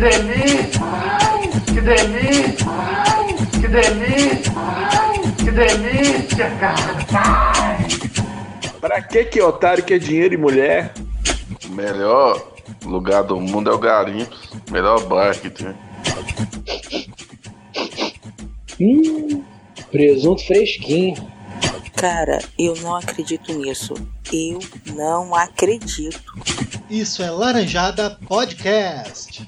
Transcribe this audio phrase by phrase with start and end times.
[0.00, 0.80] delícia!
[1.66, 2.66] Que delícia!
[3.60, 4.52] Que delícia!
[5.36, 7.78] Que delícia, cara!
[8.80, 10.94] Pra que que otário quer dinheiro e mulher?
[11.68, 12.54] Melhor
[12.84, 14.34] lugar do mundo é o garimpo.
[14.70, 15.74] Melhor bar que tem.
[18.80, 19.44] Hum,
[19.90, 21.30] presunto fresquinho.
[21.94, 23.92] Cara, eu não acredito nisso.
[24.32, 24.58] Eu
[24.94, 26.32] não acredito.
[26.88, 29.46] Isso é Laranjada Podcast.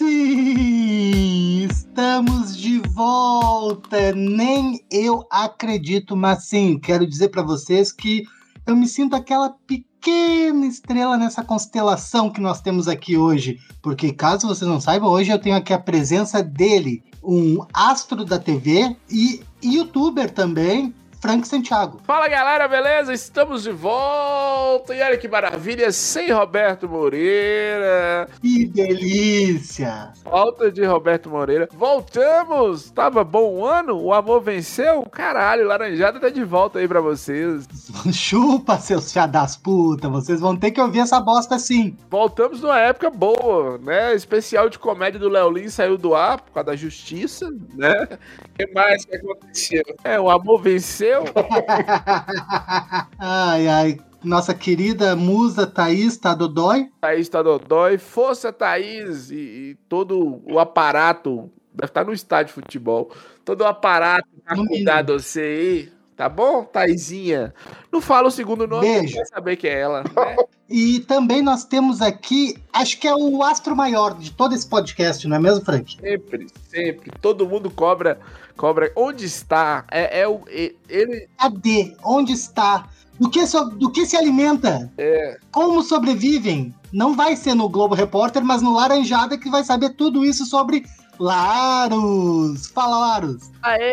[0.00, 4.12] Sim, estamos de volta.
[4.12, 8.22] Nem eu acredito, mas sim, quero dizer para vocês que
[8.66, 13.58] eu me sinto aquela pequena estrela nessa constelação que nós temos aqui hoje.
[13.82, 18.38] Porque, caso vocês não saibam, hoje eu tenho aqui a presença dele, um astro da
[18.38, 22.00] TV e youtuber também, Frank Santiago.
[22.04, 23.12] Fala galera, beleza?
[23.12, 28.26] Estamos de volta e olha que maravilha, sem Roberto Moreira.
[28.40, 30.14] Que delícia!
[30.24, 31.68] Falta de Roberto Moreira.
[31.72, 32.90] Voltamos!
[32.90, 34.00] Tava bom o ano?
[34.00, 35.02] O amor venceu?
[35.10, 37.68] Caralho, Laranjada tá de volta aí pra vocês.
[38.12, 41.98] Chupa, seus fiados das putas, vocês vão ter que ouvir essa bosta sim.
[42.08, 44.14] Voltamos numa época boa, né?
[44.14, 48.08] Especial de comédia do Léo Lins saiu do ar por causa da justiça, né?
[48.44, 49.82] O que mais que aconteceu?
[50.02, 51.09] É, o amor venceu.
[53.18, 53.98] ai, ai.
[54.22, 56.90] Nossa querida musa Thaís Tadodói.
[57.00, 63.10] Thaís Tadodói, força Thaís e, e todo o aparato, deve estar no estádio de futebol,
[63.44, 67.54] todo o aparato pra No cuidar de você aí, tá bom, Thaisinha?
[67.90, 69.14] Não fala o segundo nome, Beijo.
[69.14, 70.10] quer saber que é ela, né?
[70.72, 75.26] E também nós temos aqui, acho que é o astro maior de todo esse podcast,
[75.26, 75.96] não é mesmo, Frank?
[76.00, 78.20] Sempre, sempre, todo mundo cobra,
[78.56, 79.84] cobra, onde está?
[79.90, 81.96] É, é o, e- ele, Cadê?
[82.04, 82.88] Onde está?
[83.18, 84.90] Do que, so- do que se alimenta?
[84.96, 86.74] é, Como sobrevivem?
[86.92, 90.84] Não vai ser no Globo Repórter, mas no Laranjada que vai saber tudo isso sobre
[91.20, 92.68] Larus.
[92.68, 93.50] Fala, Larus.
[93.62, 93.90] aê!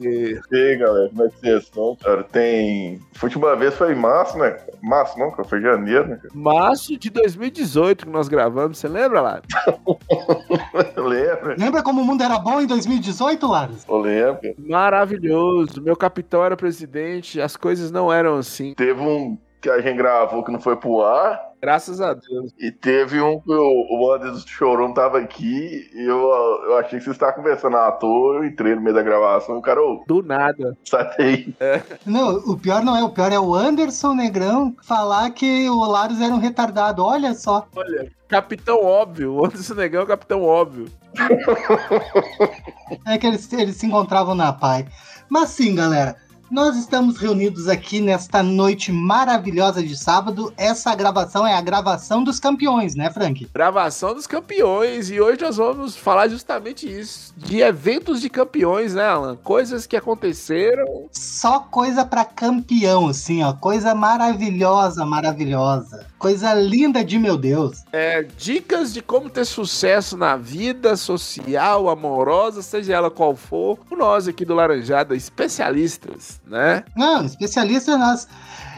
[0.00, 1.96] E aí, galera, como é que vocês estão?
[2.00, 3.00] Cara, tem.
[3.20, 4.56] A última vez foi em março, né?
[4.82, 6.16] Março não, cara, foi janeiro, né?
[6.16, 6.28] cara?
[6.32, 9.42] Março de 2018 que nós gravamos, você lembra lá?
[10.96, 11.56] Lembra?
[11.58, 13.84] Lembra como o mundo era bom em 2018, Larus?
[13.88, 14.54] Eu lembro.
[14.58, 19.96] Maravilhoso, meu capitão era presidente, as coisas não eram assim, Teve um que a gente
[19.96, 21.40] gravou que não foi pro ar.
[21.62, 22.52] graças a Deus.
[22.58, 26.18] E teve um que o, o Anderson Chorum tava aqui e eu,
[26.66, 28.36] eu achei que você estava conversando à toa.
[28.36, 30.76] Eu entrei no meio da gravação o cara, ô, Do nada.
[30.84, 31.54] sai daí.
[32.04, 36.20] Não, o pior não é, o pior é o Anderson Negrão falar que o Larus
[36.20, 37.02] era um retardado.
[37.02, 37.66] Olha só.
[37.74, 40.88] Olha, capitão óbvio, o Anderson Negão é o capitão óbvio.
[43.06, 44.86] É que eles, eles se encontravam na PAI.
[45.28, 46.16] Mas sim, galera,
[46.50, 50.52] nós estamos reunidos aqui nesta noite maravilhosa de sábado.
[50.56, 53.48] Essa gravação é a gravação dos campeões, né, Frank?
[53.52, 59.06] Gravação dos campeões e hoje nós vamos falar justamente isso, de eventos de campeões, né,
[59.06, 59.36] Alan?
[59.36, 61.08] Coisas que aconteceram.
[61.10, 63.52] Só coisa pra campeão, assim, ó.
[63.52, 66.06] Coisa maravilhosa, maravilhosa.
[66.18, 67.84] Coisa linda de meu Deus.
[67.92, 73.78] É, dicas de como ter sucesso na vida social, amorosa, seja ela qual for.
[73.90, 76.84] Nós aqui do Laranjada, especialistas, né?
[76.96, 78.28] Não, especialista nas.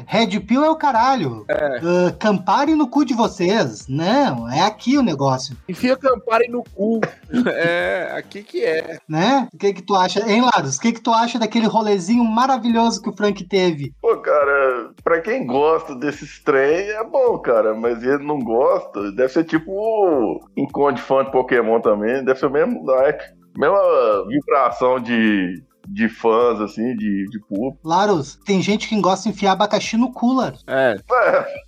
[0.06, 1.44] Red Pill é o caralho.
[1.48, 3.86] Ah, Campari no cu de vocês.
[3.88, 7.00] Não, é aqui o negócio, Enfia Campari no cu.
[7.48, 8.98] é, aqui que é.
[9.08, 9.48] né?
[9.52, 10.20] O que que tu acha?
[10.30, 10.76] Hein, Larus?
[10.76, 13.94] O que que tu acha daquele rolezinho maravilhoso que o Frank teve?
[14.00, 19.32] Pô, cara, pra quem gosta desses trem é bom, cara, mas ele não gosta, deve
[19.32, 23.24] ser tipo o encontro de fã de Pokémon também, deve ser o mesmo like,
[23.56, 27.78] mesma vibração de, de fãs, assim, de, de público.
[27.84, 30.64] Larus, tem gente que gosta de enfiar abacaxi no cu, Larus.
[30.66, 31.66] É, É,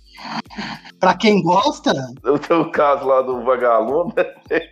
[0.99, 1.93] Pra quem gosta,
[2.25, 4.25] eu tenho o caso lá do vagalume, né?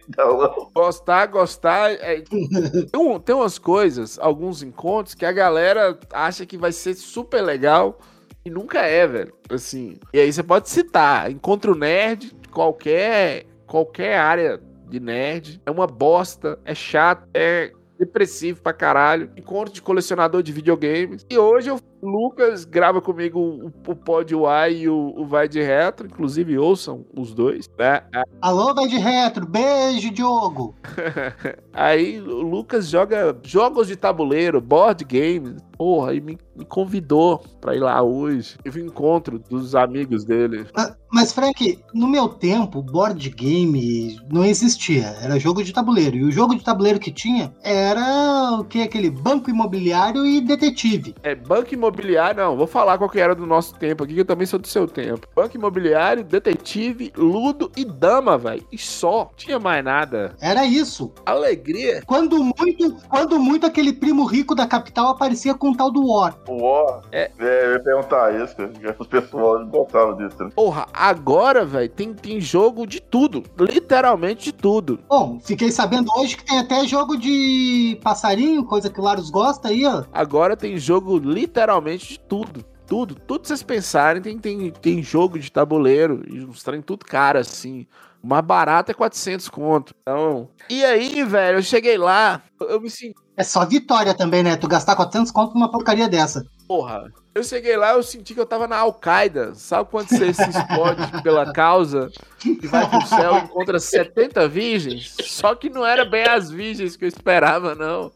[0.10, 1.92] Então, gostar, gostar.
[1.92, 6.96] é- tem, um- tem umas coisas, alguns encontros, que a galera acha que vai ser
[6.96, 7.98] super legal
[8.44, 9.34] e nunca é, velho.
[9.50, 9.98] Assim.
[10.14, 14.60] E aí você pode citar: encontro nerd, qualquer, qualquer área
[14.90, 15.62] de nerd.
[15.66, 19.32] É uma bosta, é chato, é depressivo pra caralho.
[19.36, 21.26] Encontro de colecionador de videogames.
[21.30, 25.62] E hoje o Lucas grava comigo o, o Pod Y e o, o Vai de
[25.62, 26.08] Retro.
[26.08, 28.02] Inclusive, ouçam os dois, né?
[28.42, 30.76] alô, vai de retro, beijo, Diogo.
[31.74, 37.76] Aí o Lucas joga jogos de tabuleiro, board games, porra, e me, me convidou pra
[37.76, 38.58] ir lá hoje.
[38.64, 40.66] Teve um encontro dos amigos dele.
[40.76, 45.16] Ah, Mas, Frank, no meu tempo, board game não existia.
[45.22, 46.18] Era jogo de tabuleiro.
[46.18, 48.82] E o jogo de tabuleiro que tinha era o que?
[48.82, 51.14] Aquele banco imobiliário e detetive.
[51.24, 51.87] É, banco imobiliário,
[52.36, 54.68] não, vou falar qual que era do nosso tempo aqui, que eu também sou do
[54.68, 55.28] seu tempo.
[55.36, 58.66] Banco imobiliário, detetive, ludo e dama, velho.
[58.72, 59.32] E só.
[59.36, 60.36] Tinha mais nada.
[60.42, 61.12] Era isso.
[61.26, 62.02] Alegria.
[62.06, 66.38] Quando muito, quando muito aquele primo rico da capital aparecia com o tal do War.
[66.48, 67.02] O War.
[67.12, 67.32] É.
[67.40, 68.56] eu ia perguntar isso.
[69.00, 70.44] Os pessoal gostavam disso.
[70.44, 70.52] Né?
[70.56, 73.44] Porra, agora, velho, tem, tem jogo de tudo.
[73.60, 75.00] Literalmente de tudo.
[75.08, 79.70] Bom, fiquei sabendo hoje que tem até jogo de passarinho, coisa que o Larus gosta
[79.70, 80.04] aí, ó.
[80.12, 82.64] Agora tem jogo literalmente de tudo.
[82.86, 86.24] Tudo, tudo que vocês pensarem tem, tem, tem jogo de tabuleiro.
[86.28, 87.86] E uns trem tudo caro, assim.
[88.24, 89.94] O mais barato é 400 conto.
[90.02, 90.50] Então.
[90.70, 93.14] E aí, velho, eu cheguei lá, eu me senti.
[93.36, 94.56] É só vitória também, né?
[94.56, 96.46] Tu gastar 400 conto numa porcaria dessa.
[96.68, 97.12] Porra.
[97.36, 99.54] Eu cheguei lá, eu senti que eu tava na Al-Qaeda.
[99.54, 102.12] Sabe quando você se explode pela causa
[102.44, 105.16] e vai pro céu e encontra 70 virgens?
[105.22, 108.12] Só que não era bem as virgens que eu esperava, não.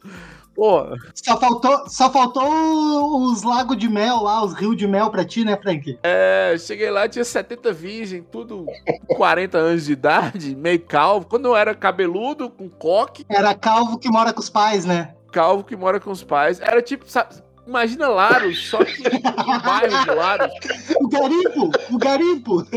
[0.56, 0.98] Porra.
[1.16, 5.44] Só faltou, só faltou os lagos de mel lá, os rios de mel pra ti,
[5.46, 5.98] né, Frank?
[6.04, 8.66] É, cheguei lá, tinha 70 virgem, tudo
[9.08, 11.26] com 40 anos de idade, meio calvo.
[11.26, 15.16] Quando eu era cabeludo, com coque, Era calvo que mora com os pais, né?
[15.32, 16.60] calvo que mora com os pais.
[16.60, 20.52] Era tipo, sabe, imagina Laros, só que no bairro de Laros,
[21.00, 21.72] O garimpo!
[21.90, 22.68] O garimpo!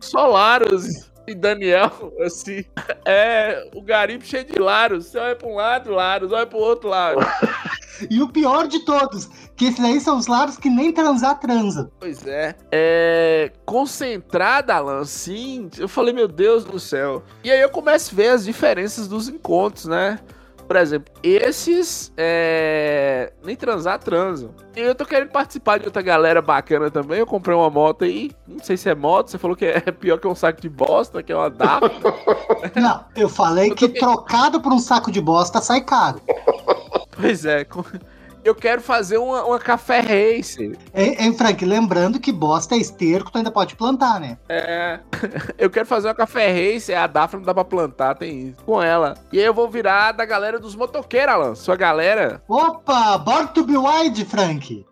[0.00, 2.64] só Laros e Daniel, assim.
[3.08, 5.06] É, o garimpo cheio de Laros.
[5.06, 7.20] Você olha pra um lado, Laros, olha pro outro lado.
[8.10, 9.26] E o pior de todos,
[9.56, 11.90] que esses aí são os lados que nem transar transa.
[11.98, 12.54] Pois é.
[12.70, 13.50] É.
[13.64, 15.70] Concentrada, Alan, sim.
[15.78, 17.22] Eu falei, meu Deus do céu.
[17.42, 20.18] E aí eu começo a ver as diferenças dos encontros, né?
[20.66, 24.50] Por exemplo, esses é, nem transar transam.
[24.74, 27.20] E eu tô querendo participar de outra galera bacana também.
[27.20, 28.32] Eu comprei uma moto aí.
[28.46, 29.30] Não sei se é moto.
[29.30, 31.82] Você falou que é pior que um saco de bosta, que é uma DAF.
[32.74, 36.20] Não, eu falei que trocado por um saco de bosta sai caro.
[37.12, 37.64] pois é.
[37.64, 37.84] com-
[38.46, 40.78] Eu quero fazer uma, uma café racer.
[40.94, 41.64] Hein, Frank?
[41.64, 44.38] Lembrando que bosta é esterco, tu ainda pode plantar, né?
[44.48, 45.00] É.
[45.58, 46.96] Eu quero fazer uma café racer.
[46.96, 48.62] A DAF não dá pra plantar, tem isso.
[48.64, 49.14] Com ela.
[49.32, 51.54] E aí eu vou virar da galera dos motoqueiros, Alan.
[51.56, 52.40] Sua galera.
[52.48, 54.86] Opa, Born to be wide, Frank.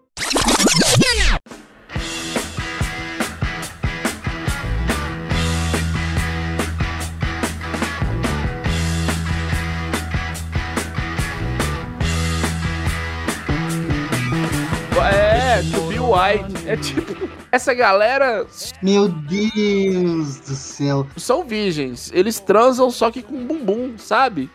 [16.14, 16.69] White.
[16.69, 17.28] É tipo.
[17.50, 18.46] Essa galera
[18.82, 21.06] Meu Deus do céu.
[21.16, 22.11] são virgens.
[22.14, 24.50] Eles transam só que com bumbum, sabe?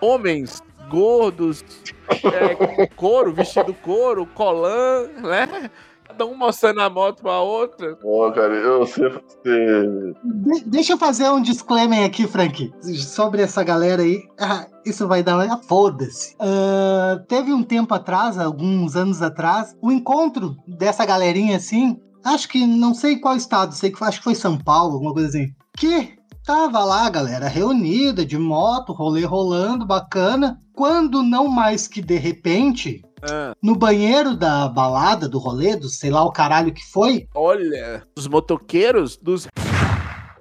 [0.00, 1.64] Homens gordos,
[2.08, 5.70] é, couro, vestido couro, colã, né?
[6.18, 7.94] Cada um mostrando a moto pra outra.
[7.94, 9.08] Pô, cara, eu sei.
[9.44, 14.20] sei- De- deixa eu fazer um disclaimer aqui, Frank, sobre essa galera aí.
[14.40, 15.38] Ah, isso vai dar.
[15.48, 16.34] Ah, Foda-se.
[16.40, 22.00] Ah, teve um tempo atrás, alguns anos atrás, o encontro dessa galerinha assim.
[22.24, 25.12] Acho que não sei qual estado, sei que foi- acho que foi São Paulo, alguma
[25.12, 25.46] coisa assim.
[25.76, 30.58] Que tava lá, galera, reunida de moto, rolê rolando, bacana.
[30.74, 36.10] Quando não mais que de repente, Ah, no banheiro da balada, do rolê, do sei
[36.10, 39.46] lá o caralho que foi, olha, os motoqueiros dos.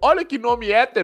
[0.02, 1.04] Olha que nome hétero.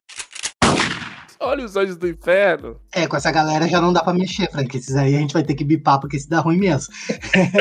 [1.39, 2.79] Olha os anjos do inferno.
[2.93, 4.77] É, com essa galera já não dá pra mexer, Frank.
[4.77, 6.93] Esses aí a gente vai ter que bipar, porque esse dá ruim mesmo.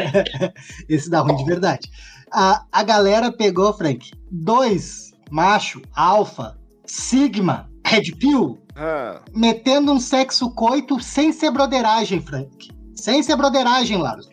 [0.88, 1.90] esse dá ruim de verdade.
[2.30, 10.50] A, a galera pegou, Frank, dois macho, alfa, sigma, red pill, Ah, metendo um sexo
[10.50, 12.70] coito sem ser broderagem, Frank.
[12.94, 14.28] Sem ser broderagem, Laros.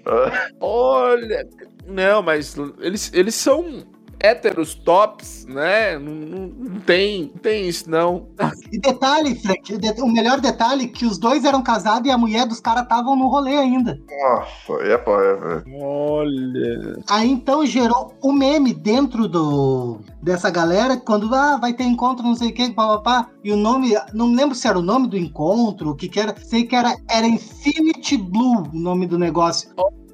[0.60, 1.48] olha.
[1.88, 3.84] Não, mas eles, eles são
[4.22, 5.98] héteros tops, né?
[5.98, 8.28] Não, não- não tem, tem isso, não.
[8.72, 12.12] E detalhe, Frank, o de- o melhor detalhe é que os dois eram casados e
[12.12, 14.00] a mulher dos caras estavam no rolê ainda.
[14.10, 15.64] Nossa, é, pá, é, velho.
[15.82, 16.98] Olha.
[17.10, 22.36] Aí então gerou o meme dentro do dessa galera quando ah, vai ter encontro, não
[22.36, 23.30] sei o que, papapá.
[23.44, 26.36] E o nome, não lembro se era o nome do encontro, o que que era.
[26.44, 29.70] Sei que era, era Infinity Blue o nome do negócio.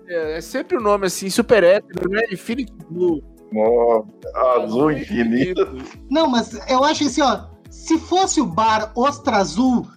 [0.07, 2.21] É, é sempre o nome assim, super hétero, né?
[2.31, 3.21] Infinity Blue.
[3.55, 5.65] Nossa, azul infinito.
[6.12, 7.45] Não, mas eu acho assim, ó.
[7.69, 9.88] Se fosse o bar Ostra Azul,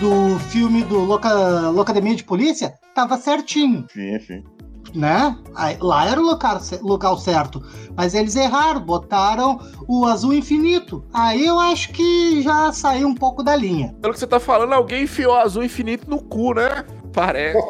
[0.00, 4.57] do filme do loca, Locademia de Polícia, tava certinho, Sim, sim.
[4.94, 5.36] Né?
[5.80, 7.62] Lá era o local, local certo.
[7.96, 11.04] Mas eles erraram, botaram o azul infinito.
[11.12, 13.94] Aí eu acho que já saiu um pouco da linha.
[14.00, 16.84] Pelo que você tá falando, alguém enfiou azul infinito no cu, né?
[17.12, 17.58] Parece.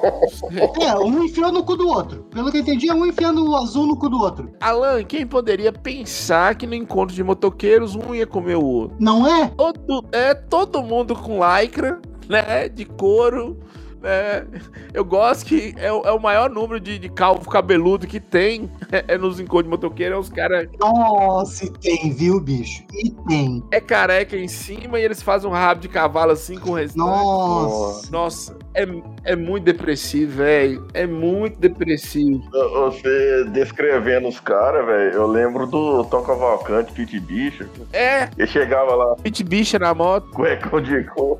[0.80, 2.24] É, um enfiou no cu do outro.
[2.30, 4.50] Pelo que eu entendi, é um enfiando o azul no cu do outro.
[4.60, 8.96] Alan, quem poderia pensar que no encontro de motoqueiros um ia comer o outro?
[9.00, 9.48] Não é?
[9.48, 12.68] Todo, é todo mundo com lycra, né?
[12.68, 13.58] De couro.
[14.00, 14.46] Né?
[14.94, 18.70] Eu gosto que é, o- é o maior número de, de calvo cabeludo que tem
[18.90, 20.14] é, nos encontros de motoqueiro.
[20.14, 22.84] É os caras Nossa, e tem, viu, bicho?
[22.94, 23.62] E tem.
[23.70, 26.98] é careca em cima e eles fazem um rabo de cavalo assim com o restante.
[26.98, 28.10] Nossa.
[28.10, 28.86] Nossa, é,
[29.24, 30.86] é muito depressivo, velho.
[30.94, 32.42] É muito depressivo.
[32.50, 37.68] Você descrevendo os caras, velho, eu lembro do Tom Cavalcante, Pete Bicha.
[37.92, 40.28] É, Ele chegava lá, pit bicha na moto.
[40.30, 41.38] cuecão de cor.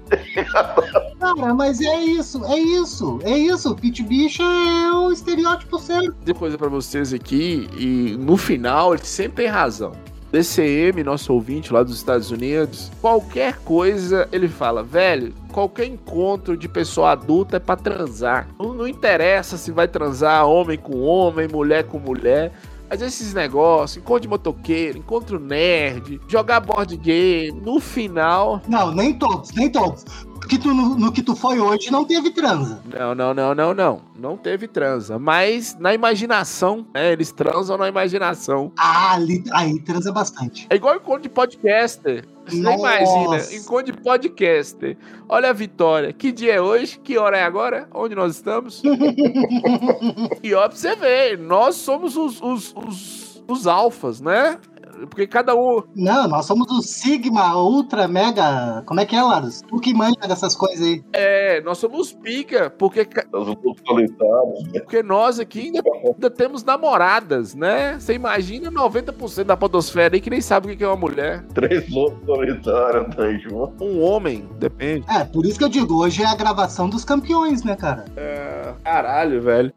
[1.20, 3.74] Cara, mas é isso, é isso, é isso.
[3.76, 6.14] Pit bicha é o estereótipo certo.
[6.20, 9.92] dizer coisa pra vocês aqui e no final ele sempre tem razão.
[10.32, 16.68] DCM, nosso ouvinte lá dos Estados Unidos, qualquer coisa ele fala, velho, qualquer encontro de
[16.68, 18.48] pessoa adulta é pra transar.
[18.58, 22.52] Não, não interessa se vai transar homem com homem, mulher com mulher.
[22.90, 28.62] Mas esses negócios, encontro de motoqueiro, encontro nerd, jogar board game, no final.
[28.66, 30.04] Não, nem todos, nem todos.
[30.48, 32.82] Porque tu, no, no que tu foi hoje não teve transa.
[32.98, 34.00] Não, não, não, não, não.
[34.18, 35.18] Não teve transa.
[35.18, 37.12] Mas na imaginação, né?
[37.12, 38.72] Eles transam na imaginação.
[38.78, 40.66] Ah, ali, aí transa bastante.
[40.70, 42.24] É igual encontro de podcaster.
[42.46, 42.78] Você Nossa.
[42.78, 44.96] imagina, encontro de podcaster.
[45.28, 46.14] Olha a vitória.
[46.14, 46.98] Que dia é hoje?
[46.98, 47.86] Que hora é agora?
[47.92, 48.82] Onde nós estamos?
[50.42, 54.58] e ó, pra você ver, nós somos os, os, os, os alfas, né?
[55.06, 55.82] Porque cada um.
[55.94, 58.82] Não, nós somos o Sigma, Ultra, Mega.
[58.86, 59.60] Como é que é, Larus?
[59.62, 61.02] Tu que manja dessas coisas aí.
[61.12, 64.68] É, nós somos pica, porque, ca- Os lobos solitários.
[64.72, 67.98] porque nós aqui ainda, ainda temos namoradas, né?
[67.98, 71.44] Você imagina 90% da podosfera aí que nem sabe o que é uma mulher.
[71.54, 73.84] Três lobos solitários daí junto.
[73.84, 75.04] Um homem, depende.
[75.10, 78.04] É, por isso que eu digo, hoje é a gravação dos campeões, né, cara?
[78.16, 79.72] É, caralho, velho.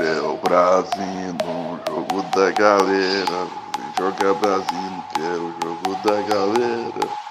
[0.00, 3.46] É o Brasil no jogo da galera.
[3.76, 7.27] Vem jogar Brasil, que é o jogo da galera.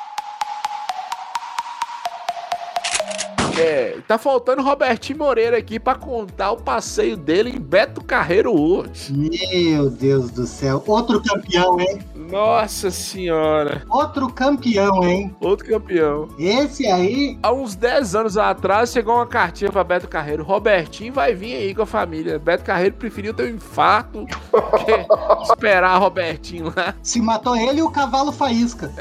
[3.60, 9.14] É, tá faltando Robertinho Moreira aqui pra contar o passeio dele em Beto Carreiro hoje.
[9.14, 10.84] Meu Deus do céu.
[10.86, 12.00] Outro campeão, hein?
[12.16, 15.34] Nossa senhora, Outro campeão, hein?
[15.40, 16.28] outro campeão.
[16.38, 17.38] Esse aí.
[17.42, 20.44] Há uns 10 anos atrás chegou uma cartinha pra Beto Carreiro.
[20.44, 22.38] Robertinho vai vir aí com a família.
[22.38, 25.08] Beto Carreiro preferiu ter um infarto que
[25.54, 26.94] esperar Robertinho lá.
[27.02, 28.92] Se matou ele e o cavalo faísca.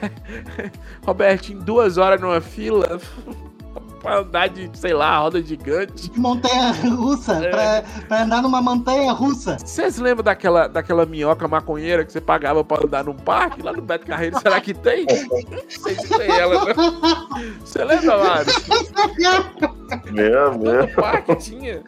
[0.00, 0.72] Cara,
[1.04, 3.00] Robertinho, duas horas numa fila
[4.00, 6.08] pra andar de, sei lá, roda gigante.
[6.10, 7.32] De montanha russa.
[7.44, 7.50] É.
[7.50, 9.56] Pra, pra andar numa montanha russa.
[9.58, 13.82] Vocês lembram daquela, daquela minhoca maconheira que você pagava pra andar num parque lá no
[13.82, 14.38] Beto Carreiro?
[14.40, 15.04] Será que tem?
[15.04, 17.58] Não sei se tem ela, não.
[17.60, 18.52] Você lembra, Mário?
[20.12, 20.94] mesmo, Todo mesmo.
[20.94, 21.82] parque tinha.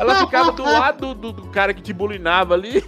[0.00, 2.82] Ela ficava do lado do, do cara que te bulinava ali.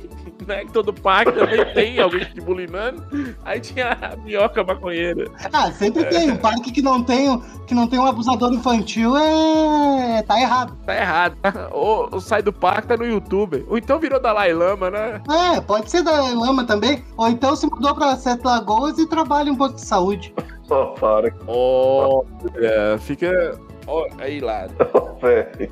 [0.47, 0.65] Né?
[0.65, 3.03] Que todo parque também tem alguém te bulinando.
[3.45, 5.31] Aí tinha a minhoca maconheira.
[5.53, 6.31] Ah, sempre tem.
[6.31, 10.23] Um parque que não tem, que não tem um abusador infantil é.
[10.23, 10.77] tá errado.
[10.85, 11.37] Tá errado.
[11.71, 13.65] Ou, ou sai do parque, tá no YouTube.
[13.69, 15.21] Ou então virou Dalai Lama, né?
[15.31, 17.05] É, pode ser da Lama também.
[17.17, 20.35] Ou então se mudou pra Sete Lagoas e trabalha um pouco de saúde.
[20.65, 23.59] Só para, Olha, fica.
[23.87, 24.69] Ó, aí lá.
[24.95, 25.17] O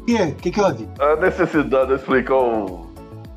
[0.04, 0.32] que?
[0.32, 0.88] que que houve?
[0.98, 2.89] A necessidade de explicar o.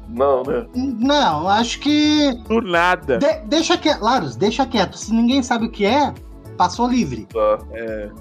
[0.10, 0.65] Não, né?
[0.75, 2.33] Não, acho que.
[2.48, 3.17] Do nada.
[3.17, 4.01] de- deixa quieto.
[4.01, 4.98] Larus, deixa quieto.
[4.98, 6.13] Se ninguém sabe o que é,
[6.57, 7.27] passou livre.
[7.33, 7.57] Tá.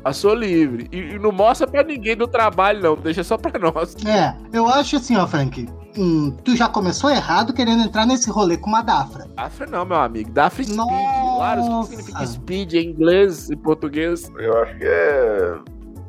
[0.03, 0.89] Passou livre.
[0.93, 2.97] E, e não mostra pra ninguém do trabalho, não.
[2.97, 3.95] Deixa só pra nós.
[4.07, 5.69] É, eu acho assim, ó, Frank.
[5.99, 9.27] hum, tu já começou errado querendo entrar nesse rolê com uma Dafra.
[9.37, 10.31] Dafra não, meu amigo.
[10.31, 10.77] Dafra Speed.
[10.77, 11.37] Nossa.
[11.37, 14.31] Claro, o que significa speed em inglês e português?
[14.39, 15.55] Eu acho que é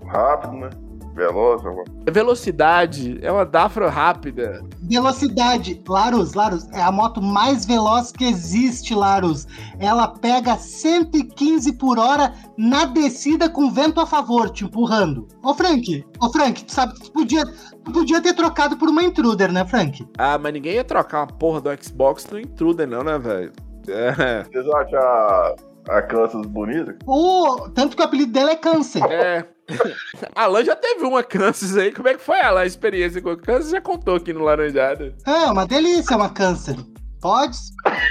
[0.08, 0.70] rápido, né?
[1.14, 3.20] Veloz, alguma velocidade.
[3.22, 4.64] É uma Dafra rápida.
[4.82, 9.48] Velocidade, Larus, Larus, é a moto mais veloz que existe, Larus.
[9.80, 15.28] Ela pega 115 por hora na descida com vento a favor, te empurrando.
[15.44, 17.44] Ô, Frank, ô, Frank, tu sabe que tu podia,
[17.84, 20.06] tu podia ter trocado por uma intruder, né, Frank?
[20.18, 23.52] Ah, mas ninguém ia trocar uma porra do Xbox no Intruder, não, né, velho?
[23.88, 24.44] É.
[24.44, 26.98] Vocês acham a, a Kansas bonita?
[27.06, 29.04] Ô, tanto que o apelido dela é Câncer.
[29.12, 29.46] É.
[30.36, 31.92] Alan já teve uma Kansas aí.
[31.92, 33.72] Como é que foi Alan, a experiência com a Kansas?
[33.72, 35.16] Já contou aqui no Laranjada.
[35.26, 36.76] É, uma delícia, uma Câncer.
[37.22, 37.58] Pode,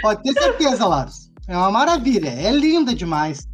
[0.00, 1.30] pode ter certeza, Larus.
[1.48, 2.30] É uma maravilha.
[2.30, 3.46] É linda demais.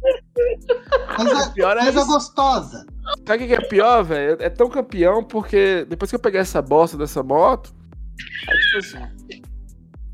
[1.15, 2.07] Coisa, Pior é coisa isso.
[2.07, 2.85] gostosa.
[3.27, 4.37] Sabe o que que é pior, velho?
[4.39, 7.73] É tão campeão porque depois que eu peguei essa bosta dessa moto,
[8.47, 9.18] aí tipo assim.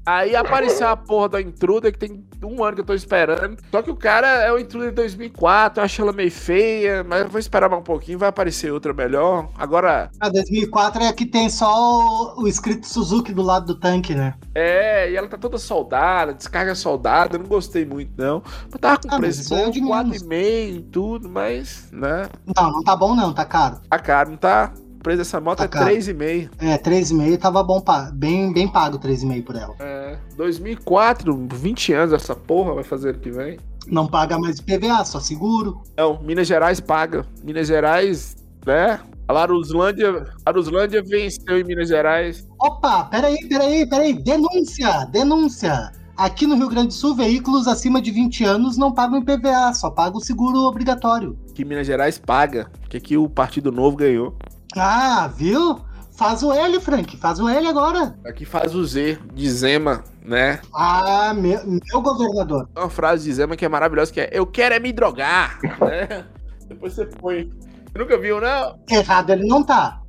[0.05, 3.57] Aí apareceu a porra da Intruder que tem um ano que eu tô esperando.
[3.71, 7.21] Só que o cara é o Intruder de 2004, eu acho ela meio feia, mas
[7.21, 9.49] eu vou esperar mais um pouquinho, vai aparecer outra melhor.
[9.55, 14.35] Agora, A 2004 é que tem só o, escrito Suzuki do lado do tanque, né?
[14.53, 18.41] é, e ela tá toda soldada, descarga soldada, eu não gostei muito não.
[18.71, 20.23] Mas tava com Ah, preço é bom, de menos.
[20.23, 22.29] 4,5 e tudo, mas, né?
[22.55, 23.81] Não, não tá bom não, tá caro.
[23.89, 24.73] Tá caro, não tá?
[25.05, 25.85] Preço dessa moto Tá é caro.
[25.91, 26.49] 3,5.
[26.57, 27.79] É, 3,5 tava bom,
[28.11, 29.75] bem, bem pago 3,5 por ela.
[29.79, 33.59] É, 2004, 20 anos essa porra vai fazer ano que vem.
[33.85, 35.83] Não paga mais IPVA, só seguro.
[35.95, 37.23] Não, Minas Gerais paga.
[37.43, 38.35] Minas Gerais,
[38.65, 38.99] né?
[39.27, 42.47] A Laruslândia, a Laruslândia venceu em Minas Gerais.
[42.59, 44.13] Opa, peraí, peraí, peraí.
[44.13, 45.91] Denúncia, denúncia.
[46.17, 49.91] Aqui no Rio Grande do Sul, veículos acima de 20 anos não pagam IPVA, só
[49.91, 51.37] pagam o seguro obrigatório.
[51.53, 52.71] Que Minas Gerais paga.
[52.89, 54.35] Que aqui o Partido Novo ganhou.
[54.75, 55.79] Ah, viu?
[56.17, 58.17] Faz o L, Frank, faz o L agora.
[58.25, 60.61] Aqui faz o Z de Zema, né?
[60.73, 62.69] Ah, meu, meu governador.
[62.75, 66.25] Uma frase de Zema que é maravilhosa, que é Eu quero é me drogar, né?
[66.67, 67.49] Depois você põe.
[67.49, 68.79] Você nunca viu, não?
[68.89, 70.01] Errado ele não tá.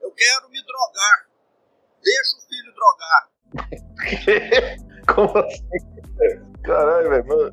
[0.00, 1.26] Eu quero me drogar.
[2.04, 3.28] Deixa o filho drogar.
[5.14, 5.90] Como assim?
[6.62, 7.52] Caralho, velho.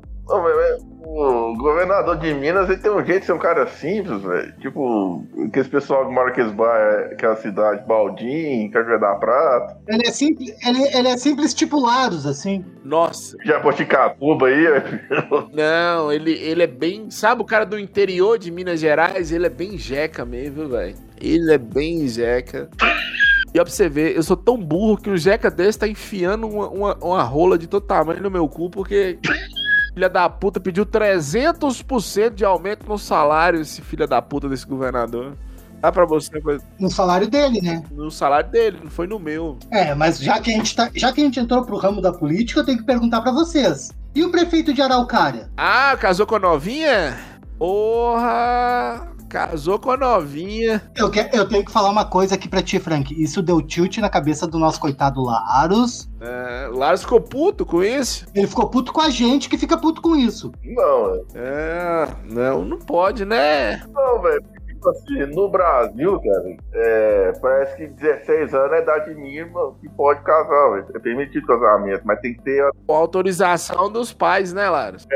[1.10, 4.52] O governador de Minas ele tem um jeito de ser um cara simples, velho.
[4.60, 10.10] Tipo, aquele pessoal que mora naqueles bairros, aquela cidade, Baldim, Cajueiro da Prata, Ele é
[10.10, 12.64] simples, ele, ele é simples tipo Laros, assim.
[12.84, 13.36] Nossa.
[13.44, 15.00] Jaboticatuba aí, velho.
[15.52, 17.10] Não, ele, ele é bem.
[17.10, 19.32] Sabe o cara do interior de Minas Gerais?
[19.32, 20.94] Ele é bem jeca mesmo, viu, velho?
[21.20, 22.68] Ele é bem jeca.
[23.54, 26.46] E ó, pra você ver, eu sou tão burro que o jeca desse tá enfiando
[26.46, 29.18] uma, uma, uma rola de todo tamanho no meu cu, porque.
[29.98, 35.36] Filha da puta pediu 300% de aumento no salário, esse filho da puta desse governador.
[35.80, 36.30] Dá pra você
[36.78, 37.82] No salário dele, né?
[37.90, 39.58] no salário dele, não foi no meu.
[39.72, 42.12] É, mas já que a gente, tá, já que a gente entrou pro ramo da
[42.12, 43.90] política, eu tenho que perguntar pra vocês.
[44.14, 45.50] E o prefeito de Araucária?
[45.56, 47.18] Ah, casou com a novinha?
[47.58, 49.04] Porra!
[49.28, 50.82] Casou com a novinha.
[50.96, 53.14] Eu, que- eu tenho que falar uma coisa aqui pra ti, Frank.
[53.22, 56.08] Isso deu tilt na cabeça do nosso coitado Laros.
[56.20, 58.26] É, Laros ficou puto com isso.
[58.34, 60.50] Ele ficou puto com a gente que fica puto com isso.
[60.64, 61.26] Não, velho.
[61.34, 63.82] É, não, não pode, né?
[63.92, 64.42] Não, velho.
[64.66, 69.88] Tipo assim, no Brasil, cara, é, parece que 16 anos é a idade mínima que
[69.90, 70.86] pode casar, velho.
[70.94, 72.62] É permitido casamento, mas tem que ter.
[72.62, 75.06] a- Com autorização dos pais, né, Laros?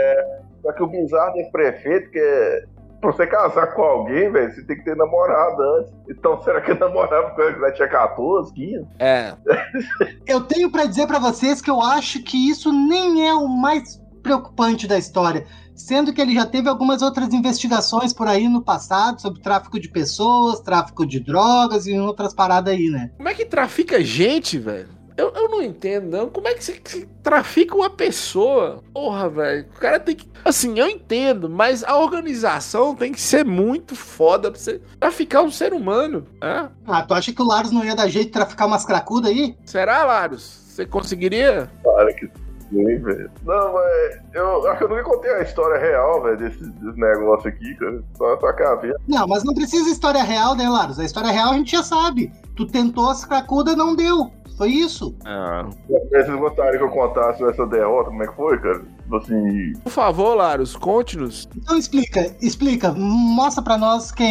[0.62, 2.64] Só que o bizarro desse prefeito que é.
[3.02, 5.92] Pra você casar com alguém, velho, você tem que ter namorado antes.
[6.08, 8.86] Então, será que namorava com ele que já tinha 14, 15?
[9.00, 9.34] É.
[10.24, 14.00] Eu tenho pra dizer pra vocês que eu acho que isso nem é o mais
[14.22, 15.44] preocupante da história.
[15.74, 19.88] Sendo que ele já teve algumas outras investigações por aí no passado sobre tráfico de
[19.88, 23.10] pessoas, tráfico de drogas e outras paradas aí, né?
[23.16, 25.01] Como é que trafica gente, velho?
[25.22, 26.28] Eu, eu não entendo, não.
[26.28, 28.82] Como é que você que trafica uma pessoa?
[28.92, 29.66] Porra, velho.
[29.76, 30.28] O cara tem que.
[30.44, 35.50] Assim, eu entendo, mas a organização tem que ser muito foda pra você traficar um
[35.50, 36.26] ser humano.
[36.40, 36.68] Né?
[36.88, 39.56] Ah, tu acha que o Laros não ia dar jeito de traficar umas cracudas aí?
[39.64, 40.42] Será, Laros?
[40.42, 41.70] Você conseguiria?
[41.84, 42.26] Para que
[42.68, 43.30] sim, velho.
[43.44, 47.48] Não, mas eu acho que eu nunca contei a história real, velho, desse, desse negócio
[47.48, 48.02] aqui, cara.
[48.18, 48.98] Só essa cabeça.
[49.06, 50.98] Não, mas não precisa história real, né, Laros?
[50.98, 52.32] A história real a gente já sabe.
[52.56, 54.32] Tu tentou as cracudas, não deu.
[54.62, 55.12] Foi isso.
[55.24, 55.68] Ah.
[55.88, 58.78] Vocês gostariam que eu contasse essa derrota, como é que foi, cara?
[58.78, 59.72] Tipo assim.
[59.82, 61.48] Por favor, Laros, conte-nos.
[61.56, 64.24] Então explica, explica, mostra pra nós que,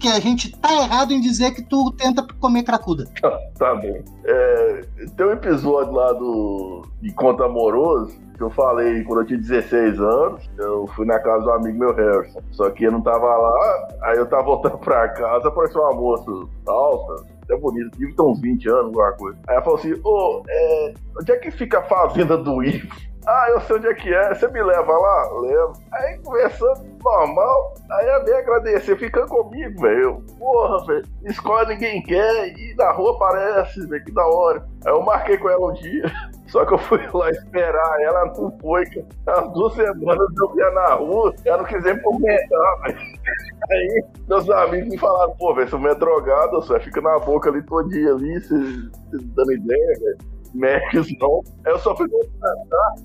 [0.00, 3.04] que a gente tá errado em dizer que tu tenta comer cracuda.
[3.56, 4.02] Tá bom.
[4.26, 4.82] É,
[5.16, 10.50] tem um episódio lá do Encontro Amoroso que eu falei quando eu tinha 16 anos.
[10.58, 12.40] Eu fui na casa do amigo meu Harrison.
[12.52, 16.30] Só que eu não tava lá, aí eu tava voltando pra casa, apareceu uma moça
[16.66, 19.38] alta, até bonita, devia ter uns 20 anos, alguma coisa.
[19.48, 22.88] Aí ela falou assim: Ô, é, onde é que fica a fazenda do Ivo?
[23.28, 25.40] Ah, eu sei onde é que é, você me leva lá?
[25.40, 25.72] Levo.
[25.90, 30.22] Aí conversando normal, aí ela veio agradecer, ficando comigo, velho.
[30.38, 34.64] Porra, velho, escola ninguém quer e na rua aparece, velho, que da hora.
[34.86, 36.04] Aí eu marquei com ela um dia,
[36.48, 38.84] só que eu fui lá esperar, ela não foi.
[39.26, 42.98] As duas semanas eu via na rua, ela não quis nem comentar, velho.
[43.70, 47.50] Aí meus amigos me falaram, pô, velho, você não é drogado, você fica na boca
[47.50, 48.54] ali todo dia ali, você
[49.34, 50.35] dando ideia, velho.
[50.56, 51.42] Max não.
[51.66, 52.08] Eu só fui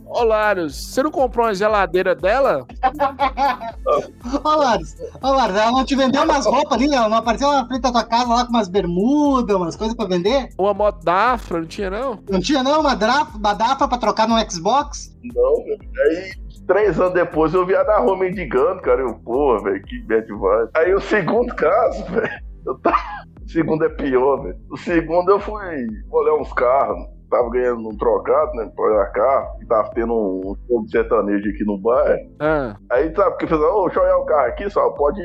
[0.06, 2.66] Ô, Larios, você não comprou uma geladeira dela?
[4.44, 7.82] Ô, Lares, ô, ela não te vendeu umas roupas ali, ela não apareceu na frente
[7.82, 10.50] da tua casa lá com umas bermudas, umas coisas pra vender?
[10.58, 12.20] Uma moto da Afra, não tinha não?
[12.30, 15.16] Não tinha não uma, draf, uma DAFA pra trocar no Xbox?
[15.24, 15.80] Não, velho.
[16.06, 16.32] Aí,
[16.68, 19.02] três anos depois, eu vi a na rua mendigando, cara.
[19.02, 20.70] Eu, porra, velho, que bad vibe.
[20.76, 22.30] Aí, o segundo caso, velho,
[22.66, 23.22] eu tava...
[23.44, 24.58] O segundo é pior, velho.
[24.70, 25.62] O segundo, eu fui
[26.10, 27.06] olhar uns carros.
[27.32, 29.58] Tava ganhando um trocado, né, pra olhar carro.
[29.62, 32.20] E tava tendo um show de sertanejo aqui no bairro.
[32.42, 35.22] Ah, Aí, sabe, porque fez, ô, deixa eu olhar o carro aqui, só pode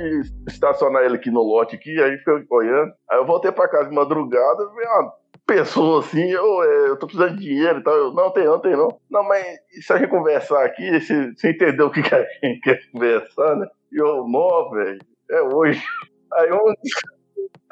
[0.48, 2.92] estacionar ele aqui no lote aqui, aí fica olhando.
[3.10, 5.12] Aí eu voltei pra casa de madrugada, vi uma
[5.46, 7.94] pessoa assim, eu, é, eu tô precisando de dinheiro e tal.
[7.94, 8.88] Eu, não, tem não, tem não.
[9.10, 9.44] Não, mas
[9.80, 13.56] se a gente conversar aqui, se, você entendeu o que, que a gente quer conversar,
[13.56, 13.66] né?
[13.92, 15.82] E eu, não, velho, é hoje.
[16.32, 16.74] Aí um...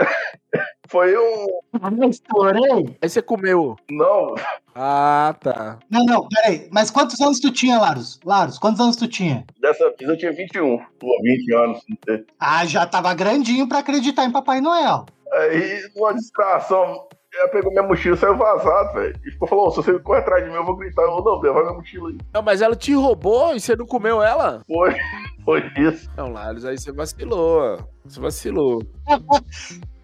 [0.88, 1.46] Foi um...
[2.02, 2.96] Eu estourei.
[3.00, 3.74] aí você comeu.
[3.90, 4.34] Não,
[4.74, 5.78] Ah, tá.
[5.90, 6.68] Não, não, peraí.
[6.70, 8.20] Mas quantos anos tu tinha, Laros?
[8.24, 9.44] Laros, quantos anos tu tinha?
[9.60, 10.78] dessa vez eu tinha 21.
[11.00, 11.80] Pô, 20 anos.
[12.38, 15.06] Ah, já tava grandinho pra acreditar em Papai Noel.
[15.32, 19.14] Aí, numa distração, ela pegou minha mochila e saiu vazado, velho.
[19.24, 21.02] E ficou, falou, se você correr atrás de mim, eu vou gritar.
[21.02, 22.18] Eu, não, leva minha mochila aí.
[22.32, 24.62] Não, mas ela te roubou e você não comeu ela?
[24.66, 24.94] Foi,
[25.44, 26.08] foi isso.
[26.16, 27.78] Não, Larios, aí você vacilou.
[28.04, 28.82] Você vacilou.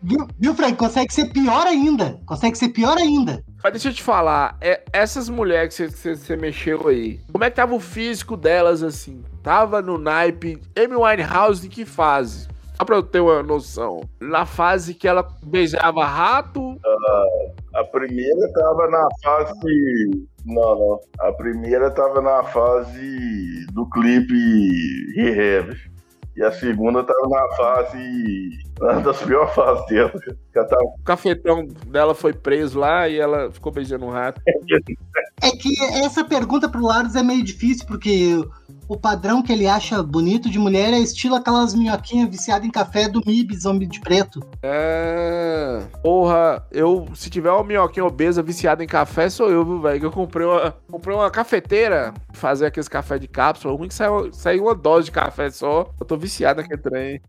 [0.02, 0.76] Viu, viu, Frank?
[0.76, 2.18] Consegue ser pior ainda.
[2.26, 3.44] Consegue ser pior ainda.
[3.62, 7.56] Mas deixa eu te falar, é- essas mulheres que você- mexeu aí, como é que
[7.56, 9.22] tava o físico delas assim?
[9.42, 12.48] Tava no naipe Amy Winehouse em que fase?
[12.80, 14.00] Só pra eu ter uma noção.
[14.22, 16.78] Na fase que ela beijava rato.
[17.74, 19.52] A primeira tava na fase.
[20.46, 21.00] Não, não.
[21.20, 25.76] A primeira tava na fase do clipe Rehab.
[26.34, 28.48] E a segunda tava na fase.
[28.80, 30.12] Uma das piores fases dela.
[30.54, 34.40] Tava O cafetão dela foi preso lá e ela ficou beijando um rato.
[35.42, 38.42] É que essa pergunta pro Laros é meio difícil, porque
[38.90, 43.08] o padrão que ele acha bonito de mulher é estilo aquelas minhoquinhas viciadas em café
[43.08, 44.40] do MIB, zombi de preto.
[44.64, 45.80] É.
[46.02, 47.06] Porra, eu.
[47.14, 50.00] Se tiver uma minhoquinha obesa viciada em café, sou eu, viu, velho?
[50.00, 53.72] Que eu comprei uma, comprei uma cafeteira pra fazer aqueles café de cápsula.
[53.72, 55.88] O ruim é que saiu, saiu uma dose de café só.
[56.00, 57.20] Eu tô viciado naquele trem.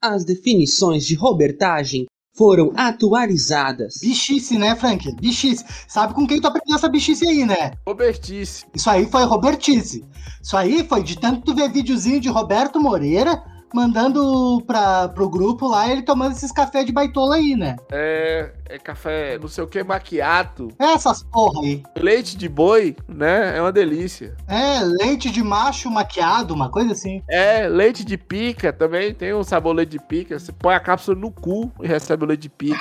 [0.00, 3.94] As definições de robertagem foram atualizadas.
[4.00, 5.10] Bichice, né, Frank?
[5.20, 5.64] Bichice.
[5.86, 7.72] Sabe com quem tu aprendeu essa bichice aí, né?
[7.86, 8.64] Robertice.
[8.74, 10.04] Isso aí foi Robertice.
[10.42, 13.42] Isso aí foi de tanto tu ver videozinho de Roberto Moreira
[13.74, 17.76] mandando pra, pro grupo lá, ele tomando esses café de baitola aí, né?
[17.90, 18.52] É.
[18.72, 20.68] É café, não sei o que, maquiato.
[20.78, 21.82] Essas porra aí.
[21.94, 23.58] Leite de boi, né?
[23.58, 24.34] É uma delícia.
[24.48, 27.22] É, leite de macho maquiado, uma coisa assim.
[27.28, 29.12] É, leite de pica também.
[29.12, 30.38] Tem um sabor leite de pica.
[30.38, 32.80] Você põe a cápsula no cu e recebe o leite de pica.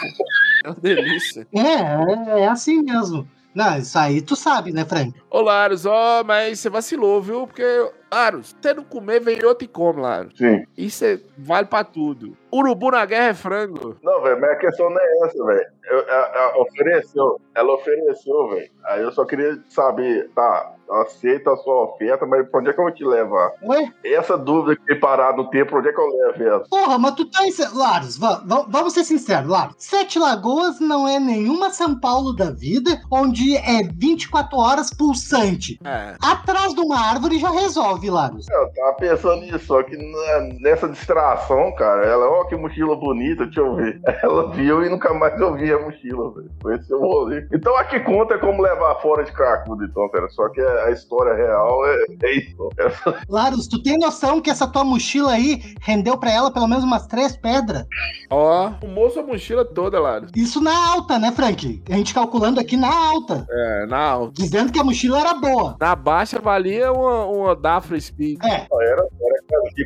[0.64, 1.46] É uma delícia.
[1.54, 3.28] É, é, é assim mesmo.
[3.54, 5.14] Não, isso aí tu sabe, né, Frank?
[5.30, 7.46] Ô, Larus, ó, mas você vacilou, viu?
[7.46, 7.64] Porque,
[8.14, 10.34] Larus, você não comer, vem outro e come, Larus.
[10.38, 10.66] Sim.
[10.78, 12.36] Isso é- vale pra tudo.
[12.54, 13.96] Urubu na guerra é frango.
[14.04, 15.66] Não, velho, mas a questão não é essa, velho.
[15.86, 16.14] Eu- a-
[16.54, 18.70] a- Ofereceu, ela ofereceu, velho.
[18.86, 22.80] Aí eu só queria saber, tá, aceito a sua oferta, mas pra onde é que
[22.80, 23.52] eu vou te levar?
[23.64, 23.92] Ué?
[24.04, 26.64] Essa dúvida que tem parado no tempo, pra onde é que eu levo ela?
[26.70, 27.40] Porra, mas tu tá.
[27.74, 29.76] Laros, va- va- vamos ser sinceros, Laros.
[29.78, 35.80] Sete Lagoas não é nenhuma São Paulo da vida, onde é 24 horas pulsante.
[35.84, 36.16] É.
[36.22, 38.48] Atrás de uma árvore já resolve, Laros.
[38.50, 43.46] Eu tava pensando nisso, só que na- nessa distração, cara, ela, ó, que mochila bonita,
[43.46, 44.00] deixa eu ver.
[44.24, 46.52] Ela viu e nunca mais eu vi a mochila, velho.
[46.62, 47.46] Foi esse o rolê.
[47.54, 50.30] Então aqui conta como levar fora de cracudo, então, cara.
[50.30, 52.70] Só que a história real é, é isso.
[52.78, 56.84] Essa- Laros, tu tem noção que essa tua mochila aí rendeu pra ela pelo menos
[56.84, 57.86] umas três pedras?
[58.30, 60.32] Ó, fumou sua mochila toda, Larus.
[60.36, 61.82] Isso na alta, né, Frank?
[61.90, 63.46] A gente calculando aqui na alta.
[63.50, 64.34] É, na alta.
[64.34, 65.76] Dizendo que a mochila era boa.
[65.80, 68.40] Na baixa valia uma, uma Dafra Speed.
[68.44, 69.86] É, Era, era aquelas de.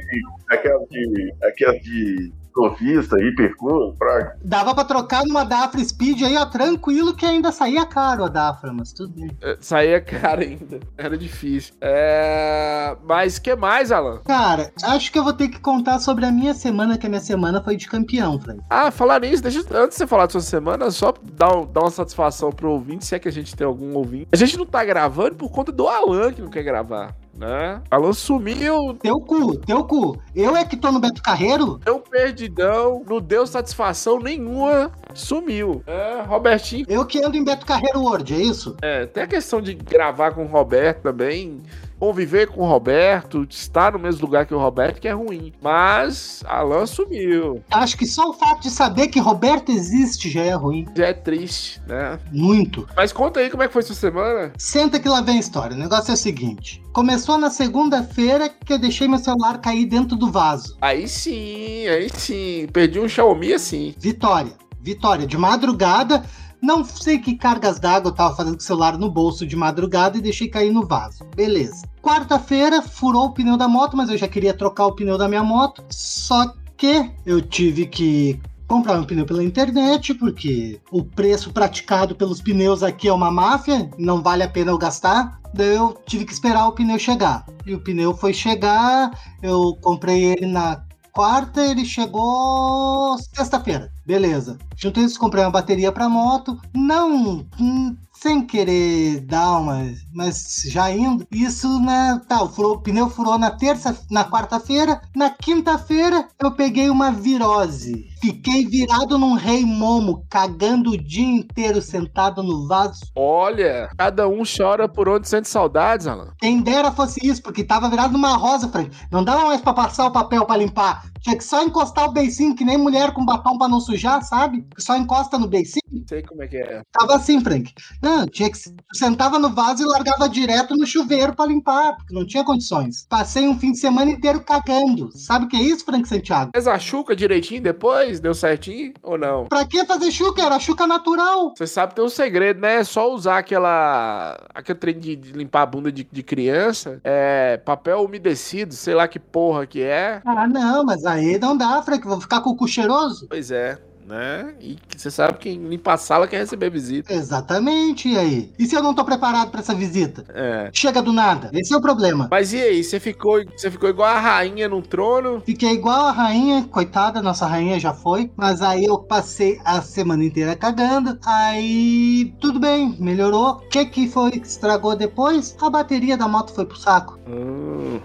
[0.50, 1.34] Aquelas de.
[1.44, 2.34] Aquelas de.
[2.56, 4.38] Sofista, hipercurso, praga.
[4.42, 8.72] dava pra trocar numa Dafra Speed aí, ó, tranquilo, que ainda saía caro a Dafra,
[8.72, 9.30] mas tudo bem.
[9.42, 10.80] É, Saía caro ainda.
[10.98, 11.76] Era difícil.
[11.82, 12.96] É...
[13.04, 14.22] Mas que mais, Alan?
[14.26, 17.22] Cara, acho que eu vou ter que contar sobre a minha semana, que a minha
[17.22, 18.62] semana foi de campeão, Frank.
[18.70, 21.82] Ah, falar nisso, deixa antes de você falar da sua semana, só dar, um- dar
[21.82, 24.28] uma satisfação pro ouvinte, se é que a gente tem algum ouvinte.
[24.32, 27.82] A gente não tá gravando por conta do Alan que não quer gravar, né?
[27.92, 30.18] Alan sumiu, Teu cu, teu cu.
[30.36, 31.80] Eu é que tô no Beto Carreiro?
[31.84, 35.84] deu perdidão, não deu satisfação nenhuma, sumiu.
[35.86, 36.86] É, Robertinho.
[36.88, 38.76] Eu que ando em Beto Carreiro World, é isso?
[38.82, 41.62] É, tem a questão de gravar com o Roberto também.
[42.00, 45.54] Conviver com o Roberto, estar no mesmo lugar que o Roberto, que é ruim.
[45.62, 47.64] Mas Alan sumiu.
[47.72, 50.86] Acho que só o fato de saber que Roberto existe já é ruim.
[50.96, 52.20] Já é triste, né?
[52.32, 52.88] Muito.
[52.96, 54.52] Mas conta aí como é que foi sua semana.
[54.58, 55.76] Senta que lá vem a história.
[55.76, 60.16] O negócio é o seguinte: começou na segunda-feira que eu deixei meu celular cair dentro
[60.16, 60.78] do vaso.
[60.82, 62.68] Aí sim, aí sim.
[62.72, 63.96] Perdi um Xiaomi assim.
[63.98, 64.54] Vitória.
[64.82, 65.26] Vitória.
[65.26, 66.24] De madrugada,
[66.66, 70.18] não sei que cargas d'água eu tava fazendo com o celular no bolso de madrugada
[70.18, 71.24] e deixei cair no vaso.
[71.36, 71.88] Beleza.
[72.02, 75.44] Quarta-feira, furou o pneu da moto, mas eu já queria trocar o pneu da minha
[75.44, 75.84] moto.
[75.90, 82.42] Só que eu tive que comprar um pneu pela internet, porque o preço praticado pelos
[82.42, 85.40] pneus aqui é uma máfia, não vale a pena eu gastar.
[85.54, 87.46] Daí eu tive que esperar o pneu chegar.
[87.66, 90.84] E o pneu foi chegar, eu comprei ele na
[91.16, 93.90] quarta, ele chegou sexta-feira.
[94.06, 94.58] Beleza.
[94.76, 96.60] Junto isso, comprei uma bateria para moto.
[96.76, 99.82] Não, hum, sem querer dar uma,
[100.14, 101.26] mas já indo.
[101.32, 102.22] Isso, né?
[102.28, 105.02] Tá, o, furou, o pneu furou na terça, na quarta-feira.
[105.16, 108.08] Na quinta-feira, eu peguei uma virose.
[108.26, 113.02] Fiquei virado num rei momo, cagando o dia inteiro sentado no vaso.
[113.16, 116.34] Olha, cada um chora por onde sente saudades, Alan.
[116.40, 118.90] Quem dera fosse isso, porque tava virado numa rosa, Frank.
[119.12, 121.06] Não dava mais pra passar o papel pra limpar.
[121.22, 124.66] Tinha que só encostar o beicinho, que nem mulher com batom pra não sujar, sabe?
[124.78, 125.82] Só encosta no beicinho.
[126.08, 126.82] Sei como é que é.
[126.92, 127.74] Tava assim, Frank.
[128.02, 128.58] Não, tinha que.
[128.94, 133.06] Sentava no vaso e largava direto no chuveiro pra limpar, porque não tinha condições.
[133.08, 135.10] Passei um fim de semana inteiro cagando.
[135.16, 136.52] Sabe o que é isso, Frank Santiago?
[136.54, 138.15] Fez a chuca direitinho depois?
[138.20, 139.46] Deu certinho ou não?
[139.46, 140.42] Pra que fazer chuca?
[140.42, 141.54] Era chuca natural.
[141.56, 142.76] Você sabe que tem um segredo, né?
[142.76, 144.38] É só usar aquela.
[144.54, 147.00] aquele trem de, de limpar a bunda de, de criança.
[147.04, 147.58] É.
[147.58, 150.22] papel umedecido, sei lá que porra que é.
[150.26, 152.06] Ah, não, mas aí não dá, Frank.
[152.06, 153.28] Vou ficar com o cu cheiroso.
[153.28, 153.78] Pois é.
[154.06, 154.54] Né?
[154.62, 157.12] E você sabe que quem limpa a sala quer receber visita.
[157.12, 158.54] Exatamente, e aí?
[158.58, 160.24] E se eu não tô preparado pra essa visita?
[160.30, 160.70] É.
[160.72, 161.50] Chega do nada.
[161.54, 162.28] Esse é o problema.
[162.30, 165.42] Mas e aí, você ficou, você ficou igual a rainha no trono?
[165.44, 168.32] Fiquei igual a rainha, coitada, nossa rainha já foi.
[168.36, 171.18] Mas aí eu passei a semana inteira cagando.
[171.26, 173.54] Aí tudo bem, melhorou.
[173.54, 175.56] O que, que foi que estragou depois?
[175.60, 177.20] A bateria da moto foi pro saco.
[177.28, 178.00] Hum.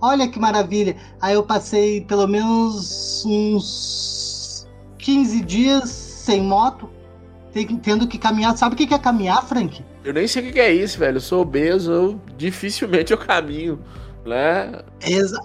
[0.00, 0.96] Olha que maravilha.
[1.20, 4.35] Aí eu passei pelo menos uns
[5.06, 6.90] 15 dias sem moto,
[7.80, 8.58] tendo que caminhar.
[8.58, 9.84] Sabe o que é caminhar, Frank?
[10.04, 11.18] Eu nem sei o que é isso, velho.
[11.18, 13.78] Eu sou obeso, eu dificilmente eu caminho,
[14.26, 14.82] né?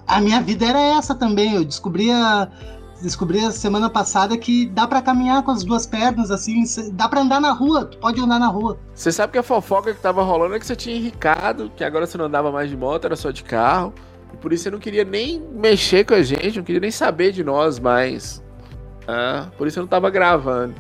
[0.07, 1.53] A minha vida era essa também.
[1.53, 2.49] Eu descobri a,
[3.03, 7.21] descobri a semana passada que dá pra caminhar com as duas pernas, assim, dá pra
[7.21, 8.79] andar na rua, tu pode andar na rua.
[8.95, 12.07] Você sabe que a fofoca que tava rolando é que você tinha enricado, que agora
[12.07, 13.93] você não andava mais de moto, era só de carro.
[14.33, 17.31] E por isso você não queria nem mexer com a gente, não queria nem saber
[17.31, 18.41] de nós mais.
[19.11, 20.73] Ah, por isso eu não tava gravando.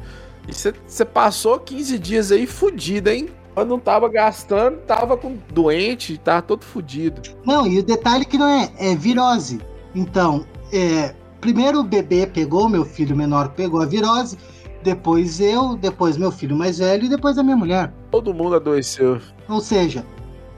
[0.47, 3.29] E você, passou 15 dias aí fudido, hein?
[3.53, 7.21] Quando não tava gastando, tava com doente, tava todo fudido.
[7.45, 9.59] Não, e o detalhe que não é, é virose.
[9.93, 14.37] Então, é, primeiro o bebê pegou, meu filho menor pegou a virose,
[14.81, 17.93] depois eu, depois meu filho mais velho e depois a minha mulher.
[18.09, 19.19] Todo mundo adoeceu.
[19.49, 20.05] Ou seja,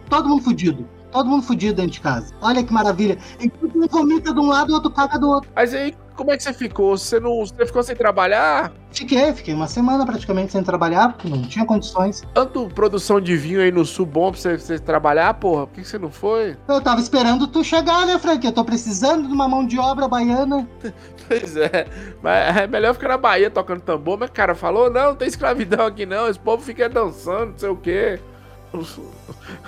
[0.07, 0.87] todo mundo fudido.
[1.11, 2.33] Todo mundo fudido dentro de casa.
[2.41, 3.17] Olha que maravilha.
[3.39, 5.49] Enquanto um vomita de um lado e o outro caga do outro.
[5.55, 6.97] Mas aí, como é que você ficou?
[6.97, 7.39] Você não.
[7.39, 8.71] Você ficou sem trabalhar?
[8.91, 12.23] Fiquei, fiquei uma semana praticamente sem trabalhar, porque não tinha condições.
[12.33, 15.65] Tanto produção de vinho aí no sul bom pra você, você trabalhar, porra.
[15.65, 16.55] Por que que você não foi?
[16.67, 18.45] Eu tava esperando tu chegar, né, Frank?
[18.45, 20.67] Eu tô precisando de uma mão de obra baiana.
[21.25, 21.87] Pois é.
[22.21, 25.85] Mas é melhor ficar na Bahia tocando tambor, mas cara falou, não, não tem escravidão
[25.85, 28.19] aqui não, esse povo fica dançando, não sei o quê.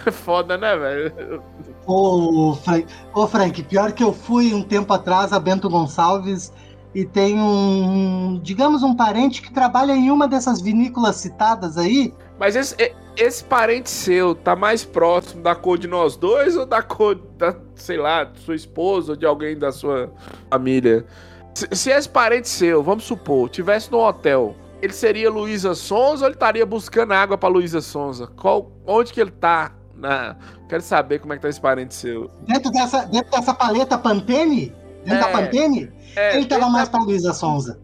[0.05, 1.43] É foda, né, velho?
[1.85, 6.51] Ô, Frank, ô, Frank, pior que eu fui um tempo atrás a Bento Gonçalves
[6.93, 12.13] e tem um, digamos, um parente que trabalha em uma dessas vinícolas citadas aí.
[12.39, 12.75] Mas esse,
[13.17, 17.55] esse parente seu tá mais próximo da cor de nós dois ou da cor da,
[17.75, 20.11] sei lá, de sua esposa ou de alguém da sua
[20.49, 21.05] família?
[21.53, 26.27] Se, se esse parente seu, vamos supor, tivesse no hotel, ele seria Luísa Sonza ou
[26.29, 28.27] ele estaria buscando água pra Luísa Sonza?
[28.27, 29.71] Qual, onde que ele tá?
[29.95, 30.35] Na...
[30.67, 32.29] Quero saber como é que tá esse parente seu.
[32.47, 34.73] Dentro dessa, dentro dessa paleta Pantene,
[35.05, 35.31] dentro da É.
[35.31, 37.79] Pantene, É, ele tava tá- mais pra Luísa Sonza.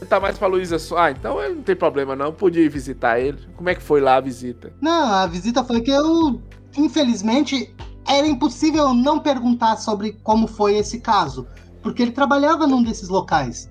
[0.00, 1.02] Ele tá mais pra Luísa Sonza.
[1.02, 3.38] Ah, então não tem problema não, podia ir visitar ele.
[3.56, 4.72] Como é que foi lá a visita?
[4.80, 6.40] Não, a visita foi que eu,
[6.76, 7.74] infelizmente,
[8.06, 11.46] era impossível eu não perguntar sobre como foi esse caso,
[11.82, 13.68] porque ele trabalhava num desses locais.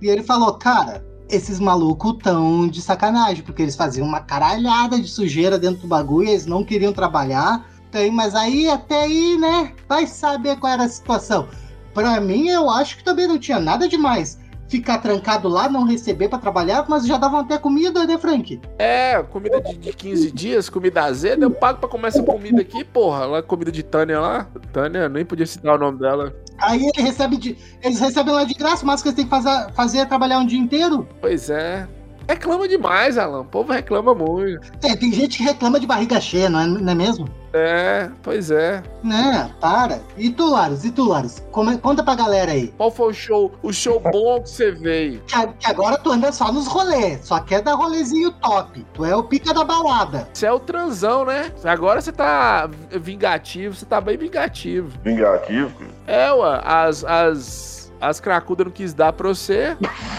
[0.00, 5.08] E ele falou, cara, esses malucos tão de sacanagem, porque eles faziam uma caralhada de
[5.08, 7.66] sujeira dentro do bagulho, eles não queriam trabalhar.
[7.90, 11.48] Tem, mas aí, até aí, né, vai saber qual era a situação.
[11.94, 14.38] Pra mim, eu acho que também não tinha nada demais.
[14.68, 18.60] ficar trancado lá, não receber pra trabalhar, mas já davam até comida, né, Frank?
[18.78, 22.84] É, comida de, de 15 dias, comida azeda, eu pago pra comer essa comida aqui,
[22.84, 23.26] porra.
[23.26, 24.46] Lá, comida de Tânia lá.
[24.72, 26.34] Tânia, nem podia citar o nome dela.
[26.58, 29.72] Aí ele recebe de, eles recebem lá de graça, mas que eles têm que fazer,
[29.72, 31.08] fazer é trabalhar um dia inteiro.
[31.20, 31.86] Pois é.
[32.28, 33.40] Reclama demais, Alan.
[33.40, 34.72] O povo reclama muito.
[34.84, 37.28] É, tem gente que reclama de barriga cheia, não é, não é mesmo?
[37.52, 38.82] É, pois é.
[39.02, 40.00] Né, para.
[40.16, 41.42] E tu, Laros, e tu, Laros?
[41.50, 42.68] Como- conta pra galera aí.
[42.76, 45.20] Qual foi o show, o show bom que você veio?
[45.26, 48.84] Que, que agora tu anda só nos rolês, só quer dar rolezinho top.
[48.92, 50.28] Tu é o pica da balada.
[50.34, 51.50] Você é o transão, né?
[51.64, 52.68] Agora você tá
[53.00, 54.90] vingativo, você tá bem vingativo.
[55.02, 55.72] Vingativo.
[56.06, 59.76] É, ué, as, as, as cracudas não quis dar pra você.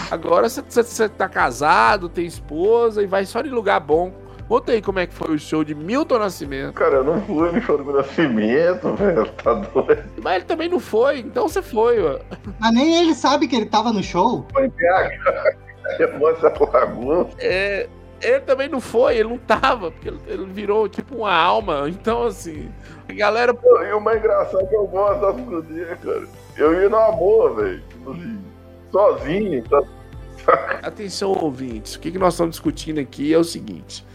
[0.09, 4.13] Agora você, tá casado, tem esposa e vai só em lugar bom.
[4.47, 6.73] Conta aí como é que foi o show de Milton Nascimento.
[6.73, 9.29] Cara, eu não fui no show do nascimento, velho.
[9.43, 10.03] Tá doido.
[10.23, 12.21] Mas ele também não foi, então você foi, ué.
[12.57, 14.45] Mas nem ele sabe que ele tava no show.
[14.53, 15.99] Foi BH.
[15.99, 17.29] Eu mostro a lagoa.
[17.39, 17.89] É,
[18.21, 21.89] ele também não foi, ele não tava, porque ele, virou tipo uma alma.
[21.89, 22.69] Então, assim,
[23.07, 23.53] a galera.
[23.53, 26.27] Pô, E o mais engraçado é que eu gosto das crudinhas, cara.
[26.55, 27.83] Eu ia no amor, velho.
[28.91, 29.63] Sozinho.
[29.63, 29.81] Tá...
[30.81, 34.05] Atenção, ouvintes, o que, que nós estamos discutindo aqui é o seguinte.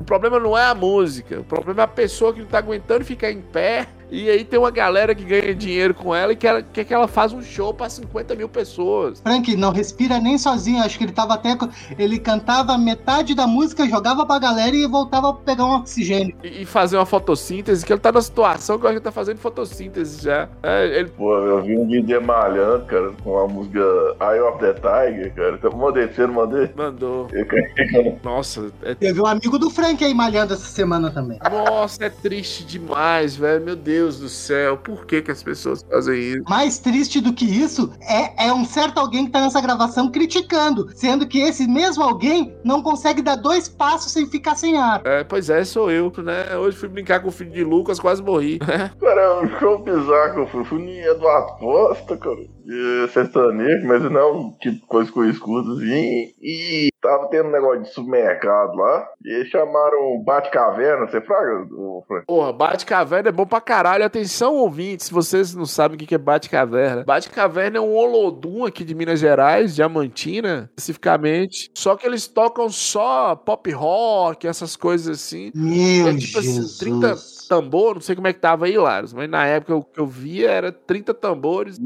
[0.00, 3.04] O problema não é a música, o problema é a pessoa que não tá aguentando
[3.04, 3.86] ficar em pé.
[4.14, 7.08] E aí tem uma galera que ganha dinheiro com ela e quer, quer que ela
[7.08, 9.20] faça um show pra 50 mil pessoas.
[9.20, 10.84] Frank não respira nem sozinho.
[10.84, 11.58] Acho que ele tava até.
[11.98, 16.36] Ele cantava metade da música, jogava pra galera e voltava pra pegar um oxigênio.
[16.44, 19.04] E, e fazer uma fotossíntese, que ele tá numa situação que eu acho que ele
[19.04, 20.48] tá fazendo fotossíntese já.
[20.62, 23.80] É, ele Pô, eu vi um vídeo dele malhando, cara, com a música
[24.20, 25.54] Eye of the Tiger, cara.
[25.56, 26.70] Então, mandei, você não mandei?
[26.76, 27.28] mandou.
[27.34, 28.18] Eu.
[28.22, 31.38] Nossa, é Teve um amigo do Frank aí malhando essa semana também.
[31.50, 33.64] Nossa, é triste demais, velho.
[33.64, 34.76] Meu Deus do céu.
[34.76, 36.44] Por que, que as pessoas fazem isso?
[36.48, 40.88] Mais triste do que isso é, é um certo alguém que tá nessa gravação criticando,
[40.94, 45.02] sendo que esse mesmo alguém não consegue dar dois passos sem ficar sem ar.
[45.04, 46.56] É, pois é, sou eu, né?
[46.56, 48.58] Hoje fui brincar com o filho de Lucas, quase morri.
[49.00, 50.64] Cara, é um show bizarro que eu fui.
[50.64, 52.54] Fui no Eduardo Costa, cara.
[53.12, 56.32] Sertanejo, mas não é tipo coisa eu escuto assim.
[56.40, 59.06] E tava tendo um negócio de supermercado lá.
[59.24, 61.06] E eles chamaram Bate-Caverna.
[61.06, 62.24] Você fraga, ô, Frank?
[62.26, 63.83] Porra, Bate-Caverna é bom pra caralho.
[63.84, 67.04] Atenção, ouvintes, se vocês não sabem o que é Bate-Caverna.
[67.04, 71.70] Bate-Caverna é um Olodum aqui de Minas Gerais, Diamantina, especificamente.
[71.74, 75.50] Só que eles tocam só pop rock, essas coisas assim.
[75.54, 76.78] Meu É tipo assim, Jesus.
[76.78, 77.16] 30
[77.48, 80.06] tambor, não sei como é que tava aí, Laros, mas na época o que eu
[80.06, 81.78] via era 30 tambores,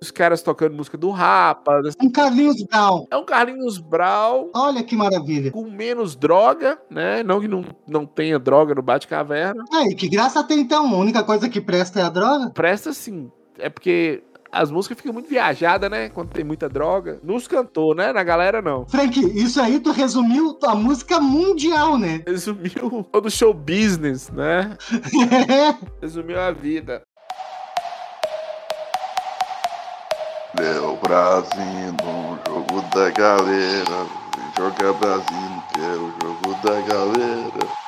[0.00, 1.80] os caras tocando música do Rapa.
[2.00, 3.06] Um Carlinhos Brown.
[3.10, 5.50] É um Carlinhos Brau Olha que maravilha.
[5.50, 7.22] com menos droga, né?
[7.22, 9.64] Não que não, não tenha droga no Bate-Caverna.
[9.72, 10.86] Aí, que graça tem então.
[10.86, 12.50] A única coisa que presta é a droga.
[12.50, 14.22] Presta sim, é porque
[14.56, 16.08] as músicas ficam muito viajadas, né?
[16.08, 17.20] Quando tem muita droga.
[17.22, 18.12] Nos cantou, né?
[18.12, 18.86] Na galera não.
[18.86, 22.22] Frank, isso aí tu resumiu a música mundial, né?
[22.26, 24.76] Resumiu todo o show business, né?
[26.00, 27.02] Resumiu a vida.
[30.58, 34.06] Léo Brasil no jogo da galera.
[34.56, 37.86] Joga Brasil, que é o jogo da galera.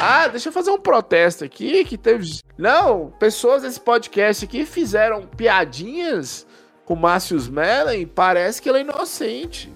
[0.00, 2.40] Ah, deixa eu fazer um protesto aqui que teve.
[2.56, 6.46] Não, pessoas desse podcast aqui fizeram piadinhas
[6.84, 8.06] com o Márcio Mellen.
[8.06, 9.72] Parece que ele é inocente.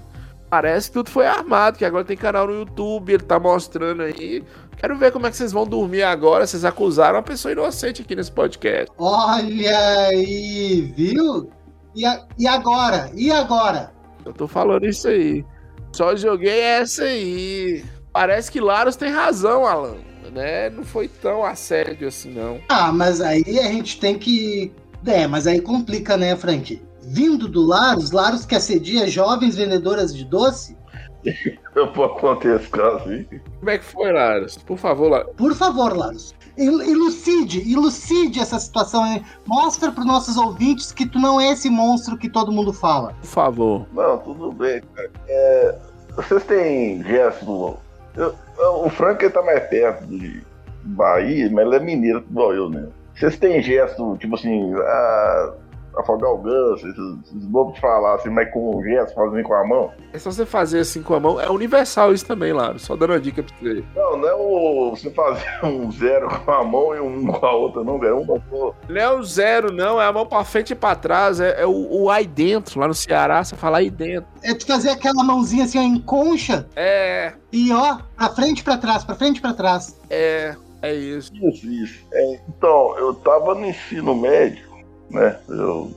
[0.49, 4.45] Parece que tudo foi armado, que agora tem canal no YouTube, ele tá mostrando aí.
[4.77, 6.47] Quero ver como é que vocês vão dormir agora.
[6.47, 8.93] Vocês acusaram uma pessoa inocente aqui nesse podcast.
[8.99, 11.51] Olha aí, viu?
[11.95, 13.11] E, a- e agora?
[13.15, 13.93] E agora?
[14.25, 15.45] Eu tô falando isso aí.
[15.93, 17.83] Só joguei essa aí.
[18.13, 19.97] Parece que Laros tem razão, Alan.
[20.33, 20.71] Né?
[20.71, 22.59] Não foi tão assédio assim, não.
[22.69, 24.73] Ah, mas aí a gente tem que.
[25.07, 26.81] É, mas aí complica, né, Frank?
[27.03, 30.77] Vindo do Laros, Laros que assedia jovens vendedoras de doce?
[31.75, 33.25] Eu posso contar esse caso aí.
[33.59, 34.57] Como é que foi, Laros?
[34.59, 35.33] Por favor, Laros.
[35.37, 36.35] Por favor, Laros.
[36.57, 39.07] Elucide, elucide essa situação.
[39.07, 39.23] hein?
[39.47, 43.15] Mostra para nossos ouvintes que tu não é esse monstro que todo mundo fala.
[43.21, 43.87] Por favor.
[43.93, 45.11] Não, tudo bem, cara.
[45.29, 45.79] É,
[46.17, 47.77] vocês têm gesto.
[48.17, 50.43] O Frank tá mais perto de
[50.85, 52.89] Bahia, mas ele é mineiro igual eu, né?
[53.15, 55.55] Vocês têm gesto, tipo assim, ah,
[55.97, 59.55] afogar o ganso, esses, esses bobos de falar assim, mas com o gesto, fazendo com
[59.55, 59.91] a mão?
[60.13, 61.41] É só você fazer assim com a mão.
[61.41, 62.83] É universal isso também, Laros.
[62.83, 63.85] Só dando uma dica pra você.
[63.95, 67.53] Não, não é o, você fazer um zero com a mão e um com a
[67.55, 68.21] outra, não, velho.
[68.21, 68.75] Um só.
[68.89, 70.01] Não é o zero, não.
[70.01, 71.41] É a mão pra frente e pra trás.
[71.41, 72.79] É, é o, o aí dentro.
[72.81, 74.27] Lá no Ceará, você fala aí dentro.
[74.43, 78.77] É tu fazer aquela mãozinha assim, ó, em concha, É, e ó, pra frente, pra
[78.77, 79.99] trás, pra frente, pra trás.
[80.11, 81.31] é, é isso.
[81.35, 82.05] Isso, isso.
[82.13, 84.65] É, então, eu tava no ensino médio,
[85.13, 85.37] né?
[85.49, 85.91] Eu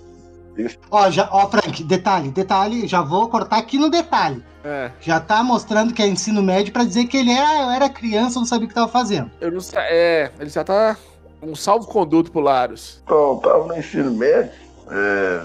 [0.89, 4.41] Ó, já, ó, Frank, detalhe, detalhe, já vou cortar aqui no detalhe.
[4.63, 7.89] É, Já tá mostrando que é ensino médio pra dizer que ele era, eu era
[7.89, 9.30] criança, não sabia o que tava fazendo.
[9.41, 9.78] eu não sei.
[9.80, 10.95] É, ele já tá
[11.41, 13.01] um salvo-conduto pro Laros.
[13.03, 14.51] Então, tava no ensino médio,
[14.89, 15.41] é,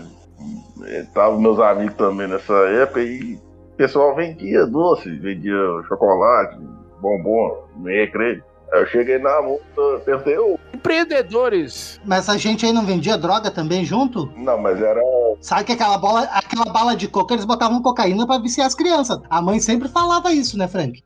[0.85, 5.59] é, tava meus amigos também nessa época e o pessoal vendia doce, vendia
[5.89, 6.57] chocolate,
[7.01, 8.45] bombom, no recreio.
[8.73, 12.01] Aí eu cheguei na multa, perguntei, ô, Empreendedores.
[12.07, 14.33] Mas essa gente aí não vendia droga também junto?
[14.35, 15.01] não, mas era
[15.43, 19.21] Sabe que aquela bola, aquela bala de coca, eles botavam cocaína pra viciar as crianças.
[19.29, 21.03] A mãe sempre falava isso, né, Frank?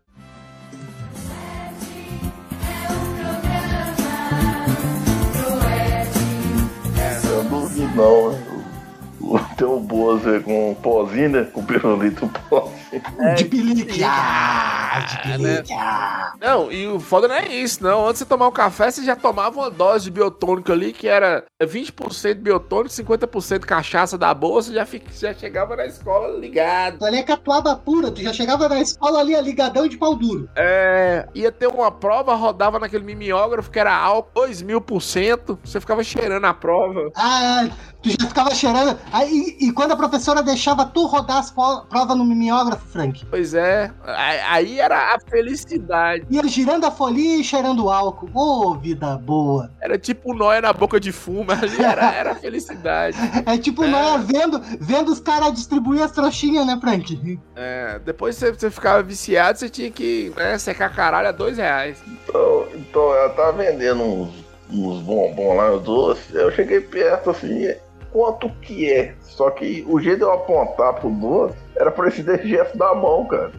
[7.31, 8.45] Eu não vi não, né?
[9.57, 11.45] Tem um boas aí com pozinho, né?
[11.45, 12.31] Com pirulito
[13.01, 13.35] pozinho.
[13.37, 14.05] de pelique.
[14.05, 16.33] Ah, de Ah, ah.
[16.41, 18.05] Não, e o foda não é isso, não.
[18.07, 21.09] Antes de você tomar um café, você já tomava uma dose de biotônico ali, que
[21.09, 27.05] era 20% biotônico, 50% cachaça da bolsa, já, fi- já chegava na escola ligado.
[27.05, 30.49] Ali é catuaba pura, tu já chegava na escola ali, ligadão de pau duro.
[30.57, 35.59] É, ia ter uma prova, rodava naquele mimeógrafo que era álcool 2 mil por cento,
[35.65, 37.11] você ficava cheirando a prova.
[37.17, 37.69] Ah,
[38.05, 38.99] tu já ficava cheirando.
[39.13, 43.25] Aí, e quando a professora deixava tu rodar as provas no mimeógrafo, Frank?
[43.31, 43.91] Pois é,
[44.49, 46.27] aí era a felicidade.
[46.31, 48.29] Ia girando a folhinha e cheirando álcool.
[48.35, 49.71] Ô, vida boa.
[49.81, 53.17] Era tipo nóia na boca de fumo, ali era, era a felicidade.
[53.47, 53.89] É tipo É.
[53.89, 57.39] nós vendo, vendo os caras distribuir as trouxinhas, né, Frank?
[57.57, 62.03] É, depois você, você ficava viciado, você tinha que né, secar caralho a dois reais.
[62.07, 64.31] Então, então ela tava vendendo uns,
[64.71, 66.35] uns bombons lá, uns doces.
[66.35, 67.73] Eu cheguei perto assim,
[68.15, 69.13] quanto que é?
[69.21, 73.27] Só que o jeito de eu apontar pro doce era por esse gesto da mão,
[73.27, 73.51] cara.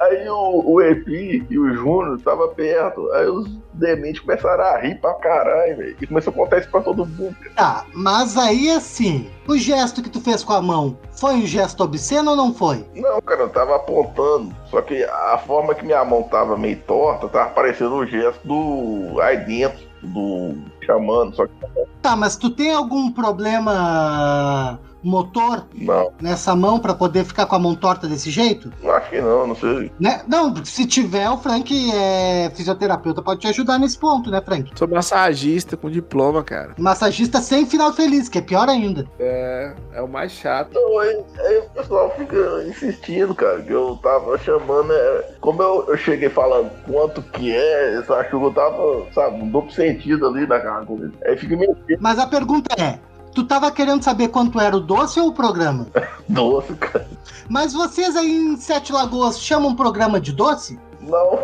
[0.00, 3.10] Aí o, o Epi e o Júnior tava perto.
[3.12, 5.96] Aí os dementes começaram a rir pra caralho, velho.
[6.00, 7.34] E começou a contar isso pra todo mundo.
[7.40, 7.54] cara.
[7.56, 11.82] Tá, mas aí assim, o gesto que tu fez com a mão foi um gesto
[11.82, 12.86] obsceno ou não foi?
[12.94, 14.54] Não, cara, eu tava apontando.
[14.66, 19.20] Só que a forma que minha mão tava meio torta, tava parecendo o gesto do.
[19.20, 20.54] aí dentro, do
[20.88, 21.36] chamando.
[21.36, 21.52] Só que
[22.00, 27.58] Tá, mas tu tem algum problema motor não, nessa mão pra poder ficar com a
[27.58, 28.72] mão torta desse jeito?
[28.82, 29.92] não acho que não, não sei.
[29.98, 30.22] Né?
[30.26, 34.70] Não, se tiver, o Frank é fisioterapeuta, pode te ajudar nesse ponto, né, Frank?
[34.74, 36.74] Sou massagista com diploma, cara.
[36.78, 39.06] Massagista sem final feliz, que é pior ainda.
[39.18, 40.70] É, é o mais chato.
[40.70, 44.92] Então, aí, aí o pessoal fica insistindo, cara, que eu tava chamando.
[44.92, 49.70] é, como eu, eu cheguei falando quanto que é, que eu tava, sabe, um duplo
[49.72, 50.86] sentido ali na cara.
[51.24, 52.98] Aí fica meio Mas a pergunta é:
[53.38, 55.86] tu tava querendo saber quanto era o doce ou o programa?
[56.28, 57.08] doce, cara.
[57.48, 60.76] Mas vocês aí em Sete Lagoas chamam programa de doce?
[61.00, 61.38] Não.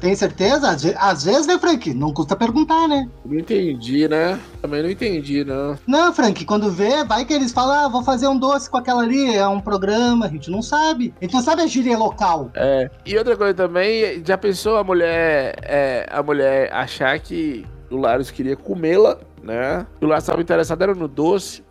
[0.00, 0.70] Tem certeza?
[0.70, 1.92] Às, ve- às vezes, né, Frank?
[1.94, 3.06] Não custa perguntar, né?
[3.24, 4.40] Não entendi, né?
[4.60, 5.78] Também não entendi, não.
[5.86, 9.02] Não, Frank, quando vê, vai que eles falam, ah, vou fazer um doce com aquela
[9.02, 11.14] ali, é um programa, a gente não sabe.
[11.20, 12.50] A gente não sabe a gíria local.
[12.54, 12.90] É.
[13.06, 18.30] E outra coisa também, já pensou a mulher, é, a mulher achar que o Larus
[18.30, 19.86] queria comê-la, né?
[20.00, 21.62] E o Larus estava interessado era no doce,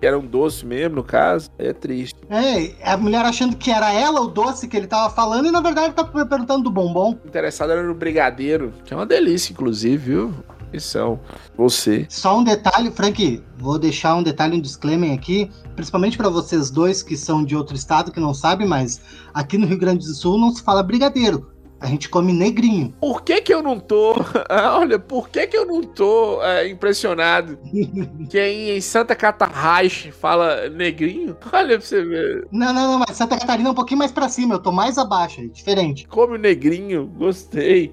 [0.00, 1.50] que era um doce mesmo, no caso.
[1.58, 2.16] É triste.
[2.28, 5.60] É, a mulher achando que era ela o doce que ele tava falando e na
[5.60, 7.18] verdade tá perguntando do bombom.
[7.24, 10.34] Interessado era no brigadeiro, que é uma delícia, inclusive, viu?
[10.72, 11.18] Missão.
[11.56, 12.06] Você.
[12.08, 17.02] Só um detalhe, Frank, vou deixar um detalhe, um disclaimer aqui, principalmente pra vocês dois
[17.02, 19.00] que são de outro estado que não sabem, mas
[19.34, 21.50] aqui no Rio Grande do Sul não se fala brigadeiro.
[21.80, 22.94] A gente come negrinho.
[23.00, 24.14] Por que que eu não tô...
[24.50, 27.58] Ah, Olha, por que que eu não tô é, impressionado
[28.28, 31.36] que aí em Santa Catarrache fala negrinho?
[31.52, 32.46] Olha pra você ver.
[32.52, 34.98] Não, não, não, mas Santa Catarina é um pouquinho mais pra cima, eu tô mais
[34.98, 36.06] abaixo, é diferente.
[36.06, 37.92] Come o negrinho, gostei.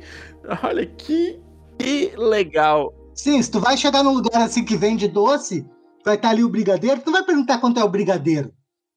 [0.64, 1.40] Olha que,
[1.80, 2.94] que legal.
[3.14, 5.66] Sim, se tu vai chegar num lugar assim que vende doce,
[6.04, 8.50] vai estar ali o brigadeiro, tu não vai perguntar quanto é o brigadeiro.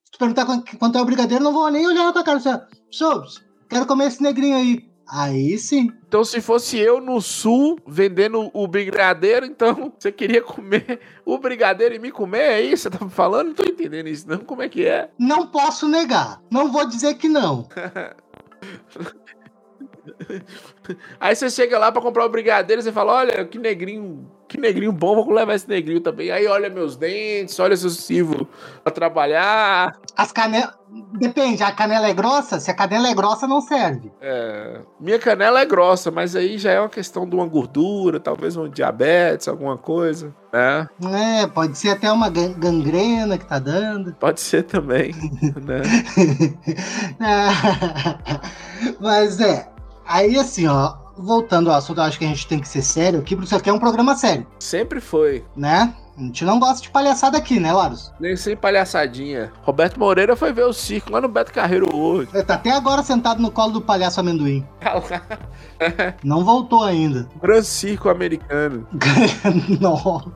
[0.05, 2.39] Se tu perguntar quan- quanto é o brigadeiro, não vou nem olhar na tua cara.
[2.39, 2.51] Assim,
[2.91, 4.91] Sobs, quero comer esse negrinho aí.
[5.09, 5.91] Aí sim.
[6.07, 11.95] Então, se fosse eu no sul vendendo o brigadeiro, então você queria comer o brigadeiro
[11.95, 12.43] e me comer?
[12.43, 13.49] É isso você tá me falando?
[13.49, 14.39] Não tô entendendo isso, não.
[14.39, 15.11] Como é que é?
[15.19, 16.41] Não posso negar.
[16.51, 17.67] Não vou dizer que não.
[21.19, 24.59] Aí você chega lá pra comprar o brigadeiro e você fala: Olha, que negrinho, que
[24.59, 26.29] negrinho bom, vou levar esse negrinho também.
[26.33, 28.49] Aí olha meus dentes, olha se eu sirvo
[28.83, 29.97] pra trabalhar.
[30.17, 30.75] As canelas.
[31.13, 32.59] Depende, a canela é grossa?
[32.59, 34.11] Se a canela é grossa, não serve.
[34.21, 38.57] É, minha canela é grossa, mas aí já é uma questão de uma gordura, talvez
[38.57, 40.89] um diabetes, alguma coisa, né?
[41.43, 44.13] É, pode ser até uma gan- gangrena que tá dando.
[44.15, 45.15] Pode ser também,
[45.65, 45.81] né?
[49.01, 49.69] Mas é.
[50.05, 50.97] Aí assim, ó.
[51.17, 53.57] Voltando ao assunto, eu acho que a gente tem que ser sério aqui, porque isso
[53.57, 55.45] aqui é um programa sério, Sempre foi.
[55.57, 55.95] né?
[56.19, 58.13] A gente não gosta de palhaçada aqui, né, Larus?
[58.21, 59.51] Nem sem palhaçadinha.
[59.63, 62.29] Roberto Moreira foi ver o circo lá no Beto Carreiro hoje.
[62.35, 64.67] Ele tá até agora sentado no colo do palhaço amendoim.
[66.23, 67.27] Não voltou ainda.
[67.41, 68.87] Gran circo americano.
[69.81, 70.31] Nossa.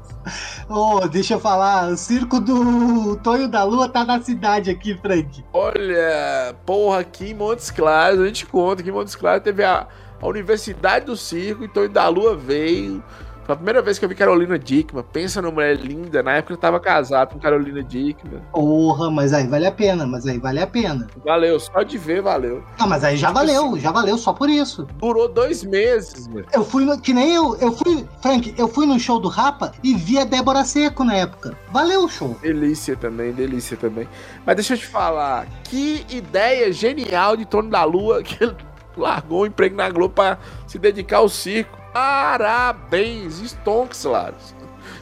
[0.70, 5.44] Ô, deixa eu falar, o circo do Tonho da Lua tá na cidade aqui, Frank.
[5.52, 9.86] Olha, porra, aqui em Montes Claros, a gente conta que em Montes Claros teve a,
[10.24, 13.04] a Universidade do Circo, então da Lua veio.
[13.44, 15.04] Foi a primeira vez que eu vi Carolina Dickman.
[15.12, 16.22] Pensa numa mulher linda.
[16.22, 18.40] Na época eu tava casado com Carolina Dickman.
[18.50, 21.06] Porra, mas aí vale a pena, mas aí vale a pena.
[21.22, 22.64] Valeu, só de ver valeu.
[22.78, 24.88] Ah, mas aí já valeu, já valeu só por isso.
[24.94, 26.46] Durou dois meses, mano.
[26.54, 29.72] Eu fui, no, que nem eu, eu fui, Frank, eu fui no show do Rapa
[29.82, 31.54] e vi a Débora Seco na época.
[31.70, 32.34] Valeu o show.
[32.40, 34.08] Delícia também, delícia também.
[34.46, 38.56] Mas deixa eu te falar, que ideia genial de Tony da Lua que ele
[38.96, 41.78] largou o emprego na Globo pra se dedicar ao circo.
[41.92, 44.54] Parabéns, Stonks, Laros.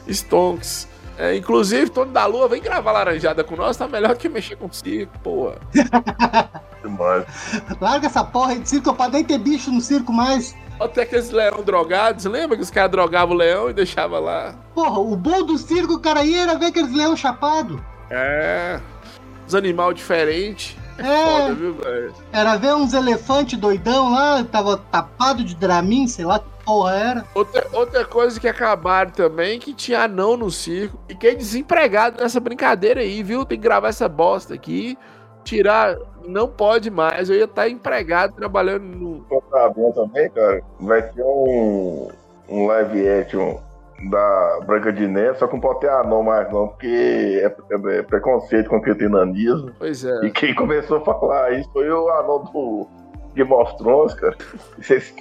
[0.07, 0.87] Stonks.
[1.17, 4.71] É, inclusive, Tony da Lua, vem gravar laranjada com nós, tá melhor que mexer com
[4.71, 5.57] circo, porra.
[6.81, 7.25] Demais.
[7.79, 10.55] Larga essa porra de circo pra nem ter bicho no circo mais.
[10.79, 14.55] Até aqueles leão drogados, lembra que os caras drogavam o leão e deixavam lá?
[14.73, 17.83] Porra, o bom do circo, cara, ia era ver aqueles leão chapado.
[18.09, 18.79] É.
[19.47, 20.75] Os animal diferentes.
[20.97, 22.13] É, Foda, viu, velho?
[22.31, 27.25] era ver uns elefantes doidão lá, tava tapado de Dramin, sei lá que porra era.
[27.33, 30.97] Outra, outra coisa que acabaram também, que tinha anão no circo.
[31.07, 33.45] Fiquei desempregado nessa brincadeira aí, viu?
[33.45, 34.97] Tem que gravar essa bosta aqui.
[35.43, 37.29] Tirar, não pode mais.
[37.29, 39.19] Eu ia estar empregado trabalhando no.
[39.25, 40.61] Tô sabendo também, cara.
[40.79, 42.09] Vai ter um,
[42.47, 43.57] um live action
[44.09, 47.97] da Branca de Neve, só que não pode ter anão mais não, porque é, é-
[47.99, 49.71] é preconceito com cretinismo.
[49.79, 50.25] Pois é.
[50.25, 52.87] E quem começou a falar isso foi o anão do
[53.35, 54.35] Game of Thrones, cara.
[54.77, 55.13] Vocês-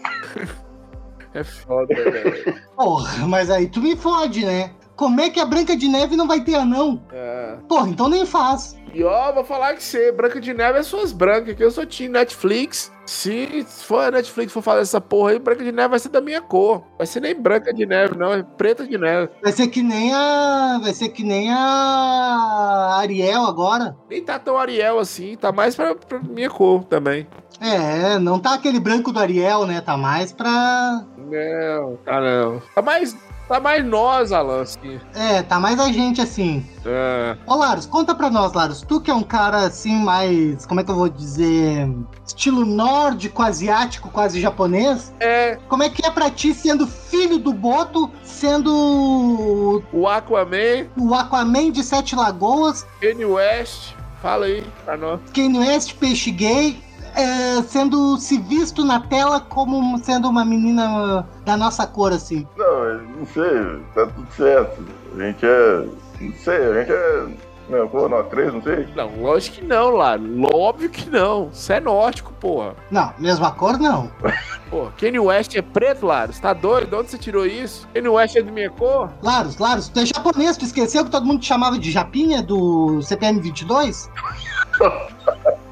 [1.35, 2.55] É foda, velho.
[2.77, 4.71] Porra, mas aí tu me fode, né?
[4.95, 7.01] Como é que a Branca de Neve não vai ter anão?
[7.11, 7.57] É.
[7.69, 8.77] Porra, então nem faz.
[8.95, 11.87] E ó, vou falar que você, Branca de Neve é suas brancas, que eu sou
[11.87, 12.93] Team Netflix.
[13.07, 16.21] Se for a Netflix for fazer essa porra aí, Branca de Neve vai ser da
[16.21, 16.85] minha cor.
[16.99, 19.31] Vai ser nem Branca de Neve, não, é Preta de Neve.
[19.43, 20.79] Vai ser que nem a.
[20.83, 23.97] Vai ser que nem a Ariel agora.
[24.11, 27.27] Nem tá tão Ariel assim, tá mais pra, pra minha cor também.
[27.61, 29.81] É, não tá aquele branco do Ariel, né?
[29.81, 31.05] Tá mais pra.
[31.17, 32.61] Não, tá não.
[32.75, 33.17] Tá mais,
[33.49, 35.01] tá mais nós, Alan, assim.
[35.15, 36.65] É, tá mais a gente assim.
[36.85, 37.37] É.
[37.47, 38.83] Ô, Larus, conta pra nós, Larus.
[38.83, 40.65] Tu que é um cara assim, mais.
[40.67, 41.89] Como é que eu vou dizer?
[42.27, 45.13] Estilo nórdico, asiático, quase japonês.
[45.21, 51.15] É, Como é que é pra ti sendo filho do Boto, sendo o Aquaman, o
[51.15, 55.21] Aquaman de Sete Lagoas, Kanye West, fala aí pra nós.
[55.35, 56.83] Kanye West, peixe gay,
[57.15, 62.47] é, sendo se visto na tela como sendo uma menina da nossa cor, assim.
[62.57, 64.83] Não, não sei, tá tudo certo.
[65.15, 65.89] A gente é.
[66.21, 67.53] Não sei, a gente é.
[67.69, 68.89] Não, pô, nós três, não sei.
[68.95, 70.19] Não, lógico que não, lá.
[70.53, 71.49] Óbvio que não.
[71.53, 72.75] Você é nórdico, porra.
[72.91, 74.11] Não, mesma cor não.
[74.69, 76.33] Pô, Kanye West é preto, Laro?
[76.33, 76.89] Você tá doido?
[76.89, 77.87] De onde você tirou isso?
[77.93, 79.11] Kanye West é de minha cor?
[79.23, 83.03] Larus, Larus, tu é japonês, tu esqueceu que todo mundo te chamava de Japinha do
[83.03, 84.11] CPM 22?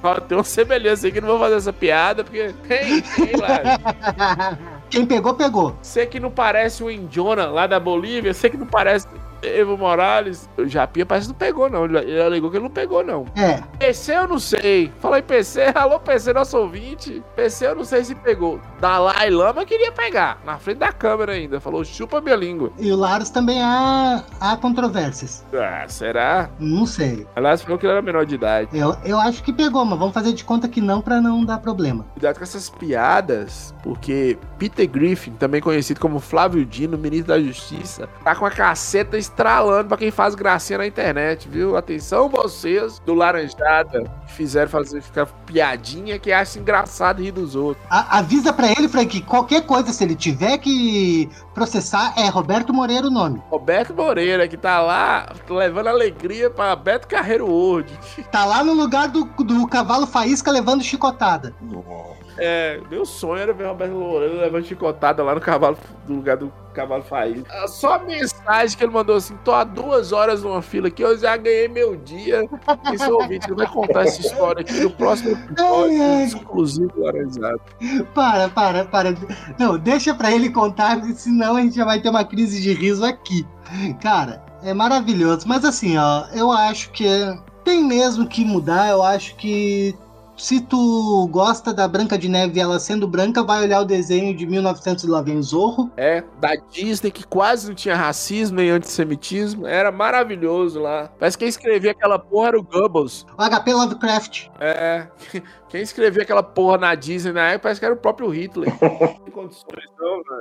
[0.03, 2.55] Ó, tem uma semelhança aí que não vou fazer essa piada, porque.
[2.69, 4.59] Ei, ei, Laro.
[4.89, 5.77] Quem pegou, pegou.
[5.81, 9.07] Você que não parece o Indiona lá da Bolívia, você que não parece
[9.43, 10.49] Evo Morales.
[10.57, 11.85] O Japinha parece que não pegou, não.
[11.85, 13.27] Ele alegou que ele não pegou, não.
[13.37, 14.93] É, PC eu não sei.
[15.01, 15.73] Fala aí, PC.
[15.75, 17.23] Alô, PC, nosso ouvinte.
[17.37, 18.61] PC eu não sei se pegou.
[18.81, 20.39] Dalai Lama queria pegar.
[20.45, 21.61] Na frente da câmera ainda.
[21.61, 22.73] Falou, chupa minha língua.
[22.79, 25.45] e o Larus também há, há controvérsias.
[25.55, 26.51] Ah, será?
[26.59, 27.27] Não sei.
[27.37, 28.69] Aliás, falou que ele era menor de idade.
[28.77, 31.59] Eu, eu acho que pegou, mas vamos fazer de conta que não pra não dar
[31.59, 32.05] problema.
[32.13, 38.09] Cuidado com essas piadas, porque Peter Griffin, também conhecido como Flávio Dino, ministro da Justiça,
[38.25, 41.77] tá com a caceta estralando pra quem faz gracinha na internet, viu?
[41.77, 47.85] Atenção vocês do Laranjada, que fizeram fazer ficar piadinha que acha engraçado rir dos outros.
[47.89, 52.73] A- avisa pra ele, Frank, que qualquer coisa, se ele tiver que processar, é Roberto
[52.75, 53.41] Moreira o nome.
[53.51, 57.99] Roberto Moreira, que tá lá levando alegria pra Beto Carreiro World.
[58.31, 61.55] Tá lá no lugar do, do cavalo faísca levando chicotada.
[62.41, 65.77] É, meu sonho era ver Roberto Moreira levando chicotada lá no cavalo,
[66.09, 67.47] no lugar do cavalo faísca.
[67.53, 71.03] Ah, Só a mensagem que ele mandou assim: tô há duas horas numa fila aqui,
[71.03, 72.49] eu já ganhei meu dia.
[72.93, 76.25] Esse ouvinte vai contar essa história aqui no próximo episódio, Ai, ai.
[76.25, 77.61] exclusivo do Laranjado.
[78.15, 79.15] Para, para, para.
[79.59, 83.05] Não, deixa pra ele contar, senão a gente já vai ter uma crise de riso
[83.05, 83.47] aqui.
[84.01, 85.47] Cara, é maravilhoso.
[85.47, 87.07] Mas assim, ó, eu acho que
[87.65, 88.89] tem mesmo que mudar.
[88.89, 89.95] Eu acho que
[90.41, 94.35] se tu gosta da Branca de Neve e ela sendo branca, vai olhar o desenho
[94.35, 95.91] de 1900 e lá vem Zorro.
[95.97, 99.67] É, da Disney, que quase não tinha racismo nem antissemitismo.
[99.67, 101.11] Era maravilhoso lá.
[101.19, 103.27] Parece que quem escrevia aquela porra era o Goebbels.
[103.39, 104.49] O HP Lovecraft.
[104.59, 105.09] É,
[105.69, 108.73] quem escrevia aquela porra na Disney na época parece que era o próprio Hitler.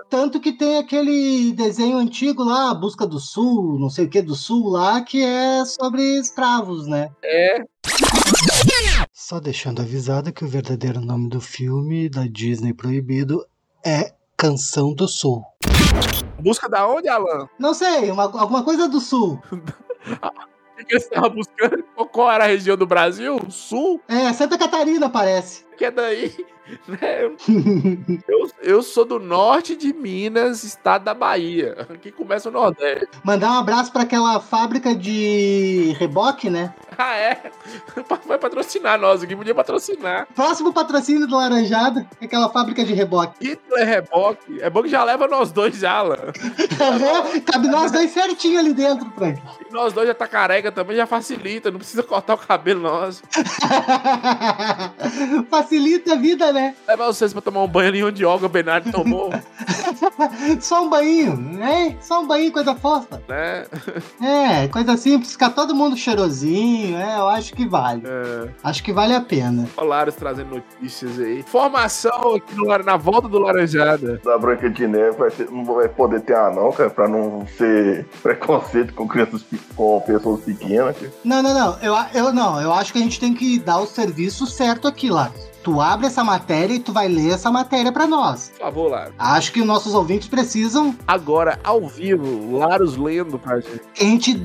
[0.10, 4.22] Tanto que tem aquele desenho antigo lá, A Busca do Sul, não sei o que
[4.22, 7.12] do Sul lá, que é sobre escravos, né?
[7.24, 7.64] É,
[9.30, 13.45] Só deixando avisado que o verdadeiro nome do filme da Disney proibido
[13.86, 15.43] é Canção do Sul.
[16.39, 17.47] busca da onde, Alan?
[17.59, 19.39] Não sei, uma- alguma coisa do Sul.
[19.51, 19.57] O
[20.84, 21.84] que você estava buscando?
[22.11, 23.38] Qual era a região do Brasil?
[23.51, 24.01] Sul?
[24.07, 25.63] É, Santa Catarina parece.
[25.77, 26.36] Que é daí?
[26.89, 27.30] Né?
[28.28, 31.86] Eu, eu sou do norte de Minas, estado da Bahia.
[31.93, 33.07] Aqui começa o Nordeste.
[33.24, 36.74] Mandar um abraço para aquela fábrica de reboque, né?
[37.01, 37.49] Ah, é?
[38.28, 40.28] Vai patrocinar nós aqui, podia patrocinar.
[40.36, 43.38] Próximo patrocínio do Laranjada, é aquela fábrica de reboque.
[43.41, 44.61] Hitler Reboque.
[44.61, 46.17] É bom que já leva nós dois já, Alan.
[47.45, 49.41] Cabe nós dois certinho ali dentro, Frank.
[49.70, 51.72] E nós dois já tá careca também, já facilita.
[51.72, 53.24] Não precisa cortar o cabelo nosso.
[55.49, 56.59] Facilita a vida, né?
[56.88, 59.30] Leva vocês pra tomar um banho ali onde Olga Bernardo tomou,
[60.62, 61.95] Só um banho, né?
[62.01, 63.22] Só um banho, coisa fofa.
[63.28, 63.66] né?
[64.22, 68.03] É, coisa simples, ficar todo mundo cheirosinho, é, eu acho que vale.
[68.05, 69.68] É, Acho que vale a pena.
[69.78, 71.43] Olares trazendo notícias aí.
[71.43, 74.20] Formação aqui no, na volta do Laranjada.
[74.24, 78.05] Da Branca de Neve vai ter- não vai poder ter anão, cara, pra não ser
[78.22, 79.43] preconceito com crianças
[79.76, 80.95] com pessoas pequenas.
[80.97, 81.12] cara.
[81.24, 81.78] Não, não, não.
[81.82, 82.62] Eu, eu não.
[82.62, 85.49] Eu acho que a gente tem que dar o serviço certo aqui, Laros.
[85.64, 88.49] Tu abre essa matéria e tu vai ler essa matéria pra nós.
[88.57, 89.14] Por favor, Laros.
[89.18, 93.82] Acho que os nossos ouvintes precisam Agora, ao vivo, Laros lendo pra gente.
[93.99, 94.39] a gente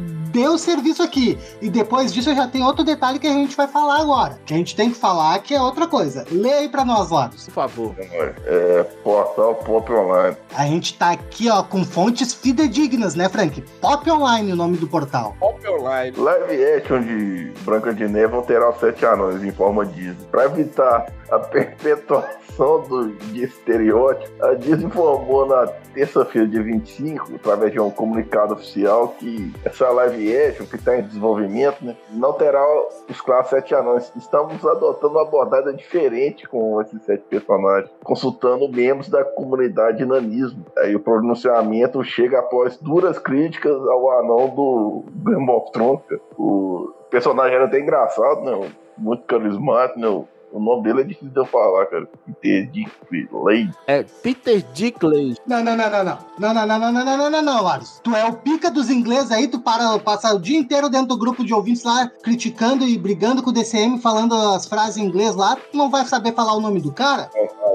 [0.49, 1.39] o serviço aqui.
[1.63, 4.39] E depois disso já tem outro detalhe que a gente vai falar agora.
[4.45, 6.25] Que a gente tem que falar que é outra coisa.
[6.31, 7.45] Lê aí pra nós, Laros.
[7.45, 7.95] Por favor.
[7.99, 10.37] É, portal Pop Online.
[10.57, 13.61] A gente tá aqui, ó, com fontes fidedignas, né, Frank?
[13.81, 15.37] Pop Online, o nome do portal.
[15.39, 16.17] Pop Online.
[16.17, 20.17] Live action de Branca de Neve alterar os sete anões em forma Disney.
[20.33, 27.73] Pra evitar a perpetuação do, de estereótipo, a Disney informou na terça-feira, dia 25, através
[27.73, 32.63] de um comunicado oficial, que essa live action, que está em desenvolvimento, né, não terá
[33.09, 34.13] os clássicos sete anões.
[34.17, 40.65] Estamos adotando uma abordagem diferente com esses sete personagens, consultando membros da comunidade de nanismo.
[40.79, 46.01] Aí o pronunciamento chega após duras críticas ao anão do Game of Thrones.
[46.37, 48.71] O personagem era até engraçado, né?
[48.97, 50.25] Muito carismático, né?
[50.55, 52.09] O nome dele é difícil de eu falar, cara.
[52.41, 53.73] Peter Dinklage.
[53.89, 55.35] É Peter Dinklage.
[55.45, 56.19] Não, não, não, não, não.
[56.39, 57.81] Não, não, não, não, não, não, não, não, não.
[58.05, 61.19] Tu é o pica dos ingleses aí, tu para, passa o dia inteiro dentro do
[61.19, 65.35] grupo de ouvintes lá, criticando e brigando com o DCM, falando as frases em inglês
[65.35, 67.29] lá, tu não vai saber falar o nome do cara?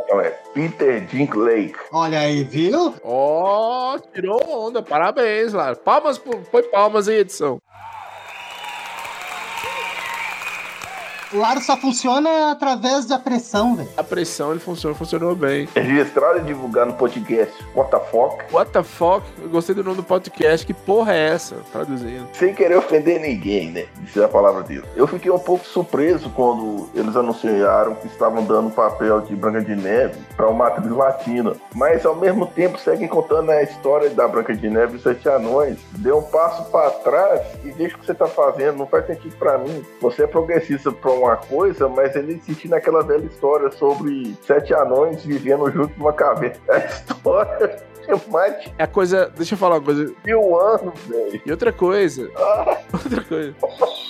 [0.05, 1.75] Então é Peter Dinklage.
[1.91, 2.95] Olha aí, viu?
[3.03, 4.81] Ó, tirou onda.
[4.81, 5.79] Parabéns, Laros.
[5.79, 7.61] Palmas, põe palmas aí, edição.
[11.31, 13.87] O Laros só funciona através da pressão, velho.
[13.95, 15.69] A pressão, ele funcionou, funcionou bem.
[15.75, 19.23] É registrado e divulgado no podcast What the Fuck, What the fuck?
[19.39, 20.65] Eu gostei do nome do podcast.
[20.65, 21.57] Que porra é essa?
[21.71, 22.27] Traduzindo.
[22.33, 23.85] sem querer ofender ninguém, né?
[24.03, 24.83] Isso é a palavra dele.
[24.95, 29.75] Eu fiquei um pouco surpreso quando eles anunciaram que estavam dando papel de Branca de
[29.75, 31.53] Neve para uma atriz latina.
[31.75, 35.29] Mas ao mesmo tempo seguem contando a história da Branca de Neve e os Sete
[35.29, 35.77] Anões.
[35.91, 38.77] Dê um passo para trás e veja o que você tá fazendo.
[38.77, 39.85] Não faz sentido para mim.
[40.01, 45.23] Você é progressista para uma coisa, mas ele insiste naquela velha história sobre sete anões
[45.23, 46.59] vivendo junto numa caverna.
[46.69, 47.88] A história
[48.45, 49.31] é É a coisa.
[49.35, 50.13] Deixa eu falar uma coisa.
[50.25, 51.41] mil anos, velho.
[51.45, 52.29] E outra coisa.
[52.91, 53.55] Outra coisa.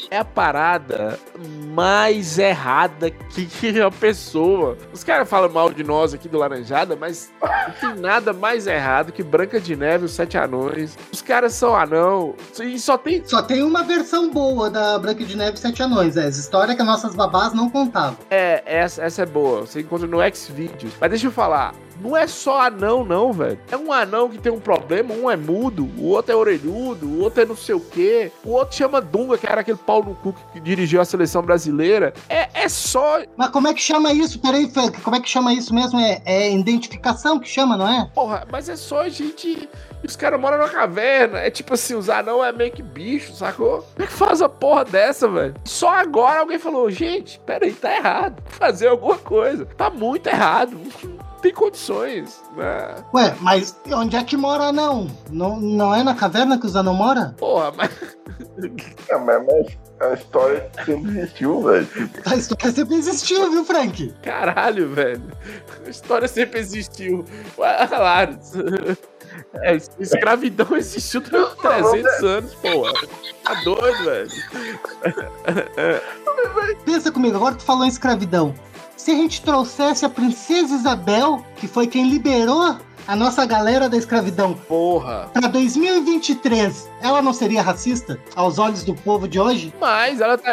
[0.10, 1.20] É a parada
[1.74, 4.78] mais errada que que a pessoa.
[4.94, 9.12] Os caras falam mal de nós aqui do Laranjada, mas não tem nada mais errado
[9.12, 10.98] que Branca de Neve e os Sete Anões.
[11.12, 12.36] Os caras são anão.
[12.60, 13.24] E só tem.
[13.26, 16.74] Só tem uma versão boa da Branca de Neve e Sete Anões, é essa história
[16.74, 18.18] que as nossas babás não contavam.
[18.32, 19.62] É, essa, essa é boa.
[19.62, 20.94] Você encontra no Xvideos.
[21.00, 21.76] Mas deixa eu falar.
[22.00, 23.60] Não é só anão, não, velho.
[23.70, 25.14] É um anão que tem um problema.
[25.14, 28.32] Um é mudo, o outro é orelhudo, o outro é não sei o quê.
[28.44, 32.14] O outro chama Dunga, que era aquele pau no cu que dirigiu a seleção brasileira.
[32.30, 33.20] É, é só.
[33.36, 34.40] Mas como é que chama isso?
[34.40, 36.00] Peraí, Frank, como é que chama isso mesmo?
[36.00, 38.10] É, é identificação que chama, não é?
[38.14, 39.70] Porra, mas é só gente.
[40.02, 41.40] E os caras moram na caverna.
[41.40, 43.80] É tipo assim, os anão é meio que bicho, sacou?
[43.80, 45.56] Como é que faz a porra dessa, velho?
[45.66, 48.42] Só agora alguém falou, gente, peraí, tá errado.
[48.46, 49.66] Fazer alguma coisa.
[49.66, 50.80] Tá muito errado.
[51.42, 52.96] Tem condições, né?
[53.14, 55.08] Ué, mas onde é que mora não?
[55.30, 57.36] Não, não é na caverna que os anão mora?
[57.38, 57.90] Porra, mas.
[59.10, 61.88] É, mas, mas a história sempre existiu, velho.
[62.26, 64.14] A história sempre existiu, viu, Frank?
[64.22, 65.22] Caralho, velho.
[65.86, 67.26] A história sempre existiu.
[67.58, 68.52] Ué, Laros.
[69.62, 72.94] É, escravidão existiu durante 300 anos, porra.
[73.44, 74.32] Tá doido, velho.
[76.86, 78.54] Pensa comigo, agora que tu falou em escravidão.
[79.00, 82.78] Se a gente trouxesse a princesa Isabel, que foi quem liberou
[83.08, 85.30] a nossa galera da escravidão, Porra.
[85.32, 89.74] pra 2023, ela não seria racista aos olhos do povo de hoje?
[89.80, 90.52] Mas ela tá.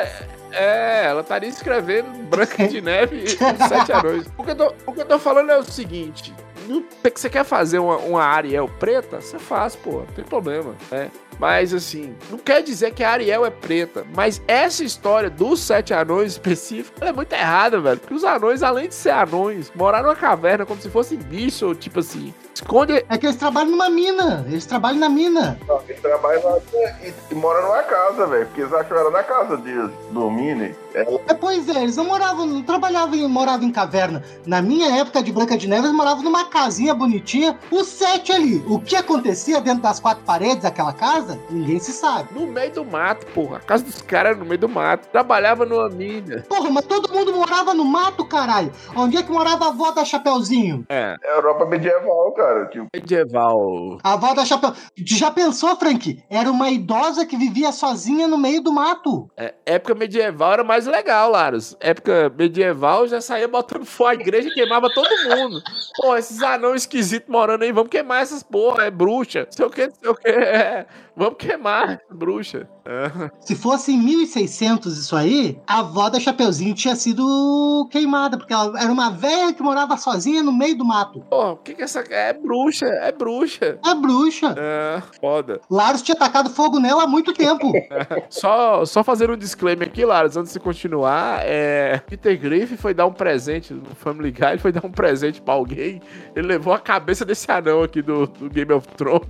[0.53, 4.27] É, ela estaria escrevendo Branca de Neve e Sete Anões.
[4.39, 6.33] O que, eu tô, o que eu tô falando é o seguinte:
[6.67, 9.21] não- você quer fazer uma, uma Ariel preta?
[9.21, 11.11] Você faz, pô, não tem problema, né?
[11.39, 15.93] Mas assim, não quer dizer que a Ariel é preta, mas essa história dos sete
[15.93, 17.99] anões específico ela é muito errada, velho.
[18.01, 21.75] Porque os anões, além de ser anões, moraram numa caverna como se fossem bicho, ou
[21.75, 23.05] tipo assim, esconde.
[23.09, 25.59] É que eles trabalham numa mina, eles trabalham na mina.
[25.69, 26.59] Não, Ele trabalha lá
[27.03, 28.47] e, e mora numa casa, velho.
[28.47, 30.75] Porque eles acham ela na casa deles, dormindo.
[30.95, 34.25] Ela É, pois é, eles não moravam, não trabalhavam em, moravam em caverna.
[34.47, 38.65] Na minha época de Branca de Neve, eles moravam numa casinha bonitinha, os sete ali.
[38.67, 42.31] O que acontecia dentro das quatro paredes daquela casa, ninguém se sabe.
[42.33, 43.59] No meio do mato, porra.
[43.59, 45.07] A casa dos caras era no meio do mato.
[45.09, 46.43] Trabalhava numa mina.
[46.49, 48.73] Porra, mas todo mundo morava no mato, caralho.
[48.97, 50.87] Onde é que morava a avó da Chapeuzinho?
[50.89, 52.67] É, é Europa medieval, cara.
[52.67, 53.99] Tipo, medieval.
[54.03, 54.73] A avó da Chapeu.
[54.97, 56.25] Já pensou, Frank?
[56.31, 59.31] Era uma idosa que vivia sozinha no meio do mato.
[59.37, 61.77] É, época medieval era mais legal, Laros.
[61.81, 65.61] Época medieval já saía botando fogo à igreja e queimava todo mundo.
[66.01, 69.47] Pô, esses anão esquisitos morando aí, vamos queimar essas porra, é bruxa.
[69.51, 70.87] Sei o que, sei o que, é.
[71.15, 72.69] Vamos queimar, bruxa.
[72.87, 73.31] É.
[73.41, 78.81] Se fosse em 1600 isso aí, a avó da Chapeuzinho tinha sido queimada, porque ela
[78.81, 81.21] era uma velha que morava sozinha no meio do mato.
[81.29, 82.01] Pô, o que que essa.
[82.11, 83.79] É bruxa, é bruxa.
[83.85, 84.55] É bruxa.
[84.57, 85.61] É, foda.
[85.71, 87.73] Laros tinha tacado fogo nela há muito tempo.
[88.31, 91.99] Só, só fazer um disclaimer aqui, Laros, antes de continuar, é...
[92.07, 95.55] Peter Griffin foi dar um presente no Family Guy, ele foi dar um presente pra
[95.55, 96.01] alguém,
[96.35, 99.27] ele levou a cabeça desse anão aqui do, do Game of Thrones.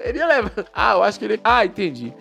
[0.00, 0.50] Ele ia levar...
[0.72, 1.40] Ah, eu acho que ele...
[1.42, 2.12] Ah, entendi.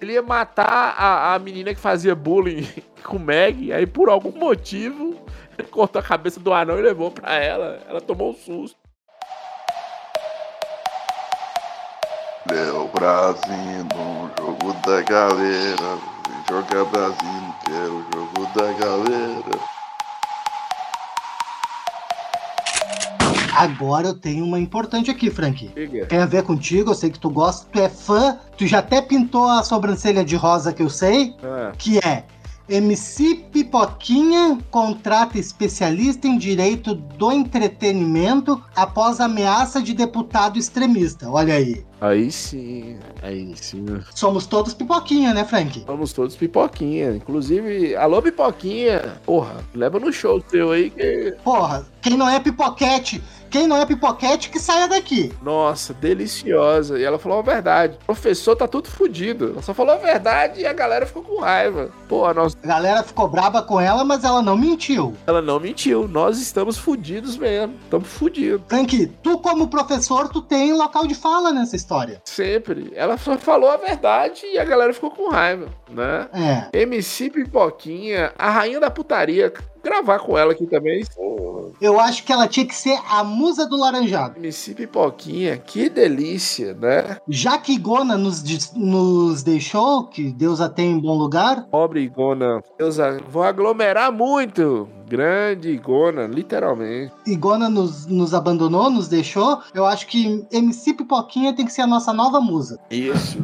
[0.00, 2.66] Ele ia matar a, a menina que fazia bullying
[3.04, 5.16] com o Meg, aí por algum motivo
[5.58, 7.80] ele cortou a cabeça do anão e levou pra ela.
[7.88, 8.76] Ela tomou um susto.
[12.50, 15.98] o Brasil no jogo da galera.
[16.48, 19.83] Joga Brasil, quero o jogo da galera.
[23.56, 25.70] Agora eu tenho uma importante aqui, Frank.
[25.74, 26.06] Diga.
[26.06, 29.00] Tem a ver contigo, eu sei que tu gosta, tu é fã, tu já até
[29.00, 32.24] pintou a sobrancelha de rosa que eu sei, Ah, que é
[32.68, 41.28] MC Pipoquinha contrata especialista em direito do entretenimento após ameaça de deputado extremista.
[41.28, 41.84] Olha aí.
[42.00, 43.84] aí sim, aí sim.
[44.14, 45.84] Somos todos pipoquinha, né, Frank?
[45.86, 47.14] Vamos todos pipoquinha.
[47.14, 49.20] Inclusive, alô pipoquinha.
[49.26, 51.34] Porra, leva no show teu aí que.
[51.44, 53.22] Porra, quem não é pipoquete,
[53.54, 55.32] quem não é pipoquete que saia daqui.
[55.40, 56.98] Nossa, deliciosa.
[56.98, 57.96] E ela falou a verdade.
[58.02, 59.50] O professor tá tudo fudido.
[59.52, 61.88] Ela só falou a verdade e a galera ficou com raiva.
[62.08, 62.56] Pô, nós...
[62.60, 65.14] A galera ficou braba com ela, mas ela não mentiu.
[65.24, 66.08] ela não mentiu.
[66.08, 67.76] Nós estamos fudidos mesmo.
[67.84, 68.60] Estamos fudidos.
[68.66, 72.20] Frank, tu como professor, tu tem local de fala nessa história.
[72.24, 72.90] Sempre.
[72.96, 76.28] Ela só falou a verdade e a galera ficou com raiva, né?
[76.72, 76.80] É.
[76.80, 79.52] MC Pipoquinha, a rainha da putaria.
[79.84, 81.04] Gravar com ela aqui também.
[81.80, 84.38] Eu acho que ela tinha que ser a musa do laranjado.
[84.38, 87.18] MC Pipoquinha, que delícia, né?
[87.28, 88.42] Já que Igona nos,
[88.74, 92.62] nos deixou, que Deus a tem em bom lugar, Pobre Igona.
[92.78, 94.88] Deus, a- vou aglomerar muito.
[95.08, 97.12] Grande Igona, literalmente.
[97.26, 101.86] Igona nos, nos abandonou, nos deixou, eu acho que MC Pipoquinha tem que ser a
[101.86, 102.78] nossa nova musa.
[102.90, 103.38] Isso.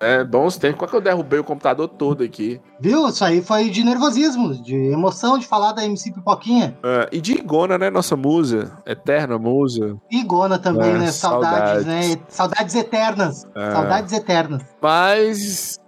[0.00, 0.78] É, bons tempos.
[0.78, 2.58] Qual que eu derrubei o computador todo aqui?
[2.80, 3.06] Viu?
[3.08, 6.74] Isso aí foi de nervosismo, de emoção de falar da MC Pipoquinha.
[6.82, 7.90] É, e de Igona, né?
[7.90, 8.72] Nossa musa.
[8.86, 9.96] Eterna musa.
[10.10, 11.06] Igona também, É, né?
[11.12, 11.86] Saudades, saudades.
[11.86, 12.20] né?
[12.28, 13.46] Saudades eternas.
[13.54, 13.72] É.
[13.72, 14.62] Saudades eternas.
[14.80, 15.78] Mas.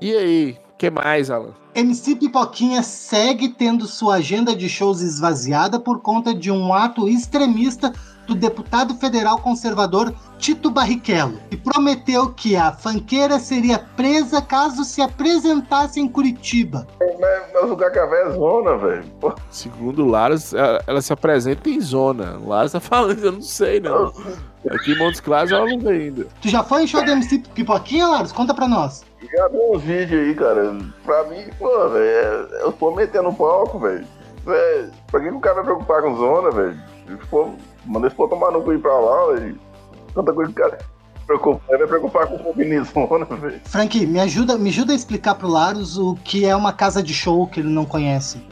[0.00, 0.56] E aí?
[0.74, 1.54] O que mais, Alan?
[1.74, 7.90] MC Pipoquinha segue tendo sua agenda de shows esvaziada por conta de um ato extremista
[8.26, 15.00] do deputado federal conservador Tito Barrichello, que prometeu que a fanqueira seria presa caso se
[15.00, 16.86] apresentasse em Curitiba.
[17.00, 19.04] Mas, mas o Gagavé é zona, velho.
[19.50, 22.38] Segundo o Laras, ela, ela se apresenta em zona.
[22.38, 24.12] O Laras tá falando, eu não sei, não.
[24.70, 26.26] Aqui em Montes Claros ela não vem ainda.
[26.40, 28.32] Tu já foi em show do MC Pipoquinha, Laros?
[28.32, 29.04] Conta pra nós.
[29.36, 30.76] Já vi uns vídeos aí, cara.
[31.04, 34.06] Pra mim, pô, velho, é- eu tô metendo palco, velho.
[35.08, 36.80] Pra que o cara vai preocupar com zona, velho?
[37.30, 37.50] For
[37.86, 39.58] Manda esse pô tomar no cu ir pra lá, velho.
[40.14, 40.78] Tanta coisa que o cara
[41.26, 43.60] preocupa, vai preocupar com o Povinizona, velho.
[43.64, 47.14] Frank, me ajuda, me ajuda a explicar pro Laros o que é uma casa de
[47.14, 48.42] show que ele não conhece.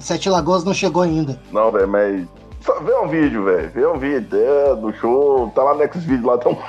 [0.00, 1.38] Sete Lagoas não chegou ainda.
[1.50, 2.26] Não, velho, mas.
[2.60, 3.70] Só vê um vídeo, velho.
[3.70, 5.50] Vê um vídeo é, do show.
[5.54, 6.56] Tá lá no X-Video lá, tão.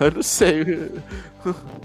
[0.00, 0.92] eu não sei.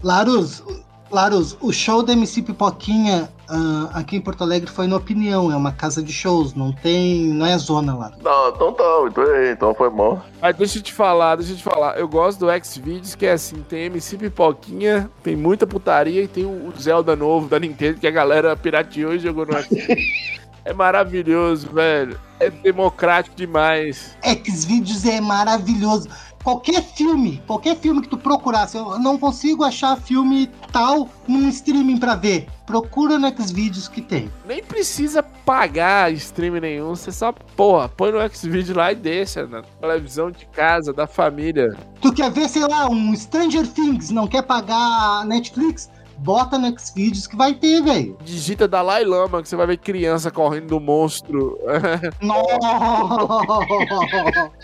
[0.01, 0.63] Laros,
[1.11, 5.55] Laros, o show da MC Pipoquinha ah, aqui em Porto Alegre foi na opinião, é
[5.55, 7.27] uma casa de shows, não tem.
[7.27, 8.17] não é zona, Laros.
[8.23, 10.21] Não, então tá, então, então foi bom.
[10.41, 11.99] Mas deixa eu te falar, deixa eu te falar.
[11.99, 16.45] Eu gosto do X-Videos, que é assim, tem MC Pipoquinha, tem muita putaria e tem
[16.45, 19.69] o Zelda novo da Nintendo que a galera pirateou e jogou no X.
[20.63, 22.19] É maravilhoso, velho.
[22.39, 24.15] É democrático demais.
[24.45, 26.07] Xvideos é maravilhoso.
[26.43, 31.97] Qualquer filme, qualquer filme que tu procurasse, eu não consigo achar filme tal num streaming
[31.97, 32.47] pra ver.
[32.65, 34.31] Procura no Xvideos que tem.
[34.47, 39.61] Nem precisa pagar stream nenhum, você só, porra, põe no Xvideo lá e deixa na
[39.61, 41.77] televisão de casa, da família.
[42.01, 45.89] Tu quer ver, sei lá, um Stranger Things, não quer pagar Netflix?
[46.21, 48.15] Bota no Xvideos que vai ter, velho.
[48.23, 51.57] Digita Dalai Lama, que você vai ver criança correndo do monstro.
[52.21, 52.51] Nossa!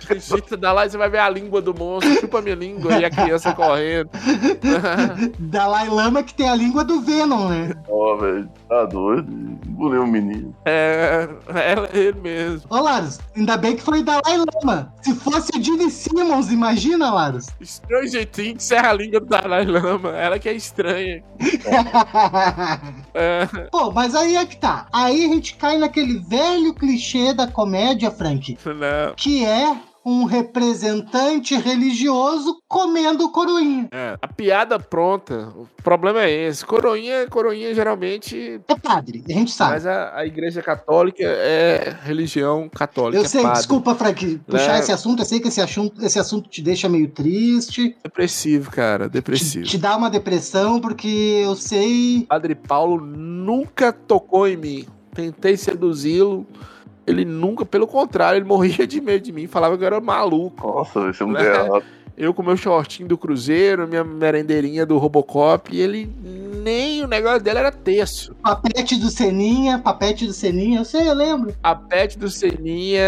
[0.07, 3.53] Digita Dalai, você vai ver a língua do monstro, chupa minha língua e a criança
[3.53, 4.09] correndo.
[5.39, 7.73] Dalai Lama que tem a língua do Venom, né?
[7.89, 9.31] Ó, velho, tá doido.
[9.67, 10.55] Engoliu o menino.
[10.65, 12.61] É, é ele mesmo.
[12.69, 14.93] Ô, Laros, ainda bem que foi Dalai Lama.
[15.01, 17.47] Se fosse o Gene Simmons, imagina, Laros.
[17.63, 20.09] Stranger Things é a língua do Dalai Lama.
[20.09, 21.23] Ela que é estranha.
[23.13, 23.47] É.
[23.71, 24.85] Pô, mas aí é que tá.
[24.93, 29.15] Aí a gente cai naquele velho clichê da comédia, Frank, Não.
[29.15, 29.75] que é
[30.07, 33.89] um representante religioso comendo coroinha.
[33.91, 35.49] É, a piada pronta.
[35.53, 36.65] O problema é esse.
[36.65, 38.61] Coroinha, coroinha geralmente.
[38.69, 39.73] É padre, a gente sabe.
[39.73, 43.21] Mas a, a igreja católica é religião católica.
[43.21, 44.79] Eu sei, é desculpa, Frank, puxar Né?
[44.79, 45.21] esse assunto.
[45.21, 49.09] Eu sei que esse assunto, esse assunto te deixa meio triste, Depressivo, cara.
[49.09, 49.65] te, Depressivo.
[49.65, 52.25] te dá uma depressão, porque eu sei.
[52.29, 54.87] Padre Paulo nunca tocou em mim.
[55.13, 56.45] Tentei seduzi-lo.
[57.07, 59.47] Ele nunca, pelo contrário, ele morria de medo de mim.
[59.47, 60.67] Falava que eu era maluco.
[60.67, 61.81] Nossa, velho, você não Né?
[62.17, 65.69] Eu com meu shortinho do Cruzeiro, minha merendeirinha do Robocop.
[65.71, 66.11] E ele
[66.63, 68.33] nem o negócio dele era terço.
[68.41, 71.53] Papete do Seninha, papete do Seninha, eu sei, eu lembro.
[71.61, 73.05] A pet do Seninha,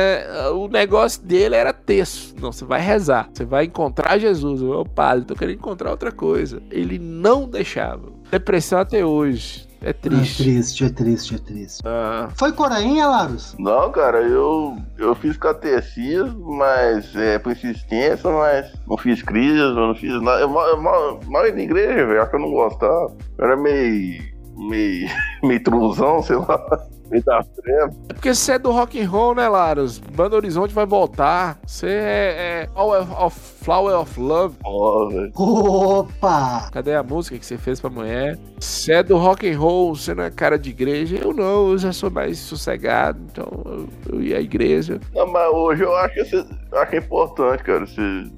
[0.54, 2.36] o negócio dele era terço.
[2.40, 3.28] Não, você vai rezar.
[3.34, 4.62] Você vai encontrar Jesus.
[4.62, 6.62] Ô padre, tô querendo encontrar outra coisa.
[6.70, 8.12] Ele não deixava.
[8.30, 9.68] Depressão até hoje.
[9.82, 10.44] É É triste.
[10.44, 11.82] triste, é triste, é triste.
[11.86, 13.56] Ah, Foi Corainha, Laros?
[13.58, 19.74] Não, cara, eu, eu fiz catecismo, mas é por insistência, mas não fiz crise, eu
[19.76, 20.42] não fiz nada.
[20.42, 23.16] Eu, mal- eu mal, mal ia na igreja, velho, acho que eu não gostava.
[23.38, 24.39] Eu era meio.
[24.68, 25.10] Meio.
[25.44, 26.88] meio truzão, sei lá.
[27.10, 27.92] Meio da treva.
[28.08, 29.98] É porque você é do rock and roll, né, Laros?
[29.98, 31.60] Banda Horizonte vai voltar.
[31.66, 34.56] Você é, é Flower of, Flower of Love.
[34.64, 35.32] Ó, velho.
[35.34, 36.70] Opa!
[36.72, 38.38] Cadê a música que você fez pra mulher?
[38.60, 41.18] Você é do rock and roll, você não é cara de igreja.
[41.18, 45.00] Eu não, eu já sou mais sossegado, então eu, eu ia à igreja.
[45.16, 48.32] Não, mas hoje eu acho que eu acho que é importante, cara, você, você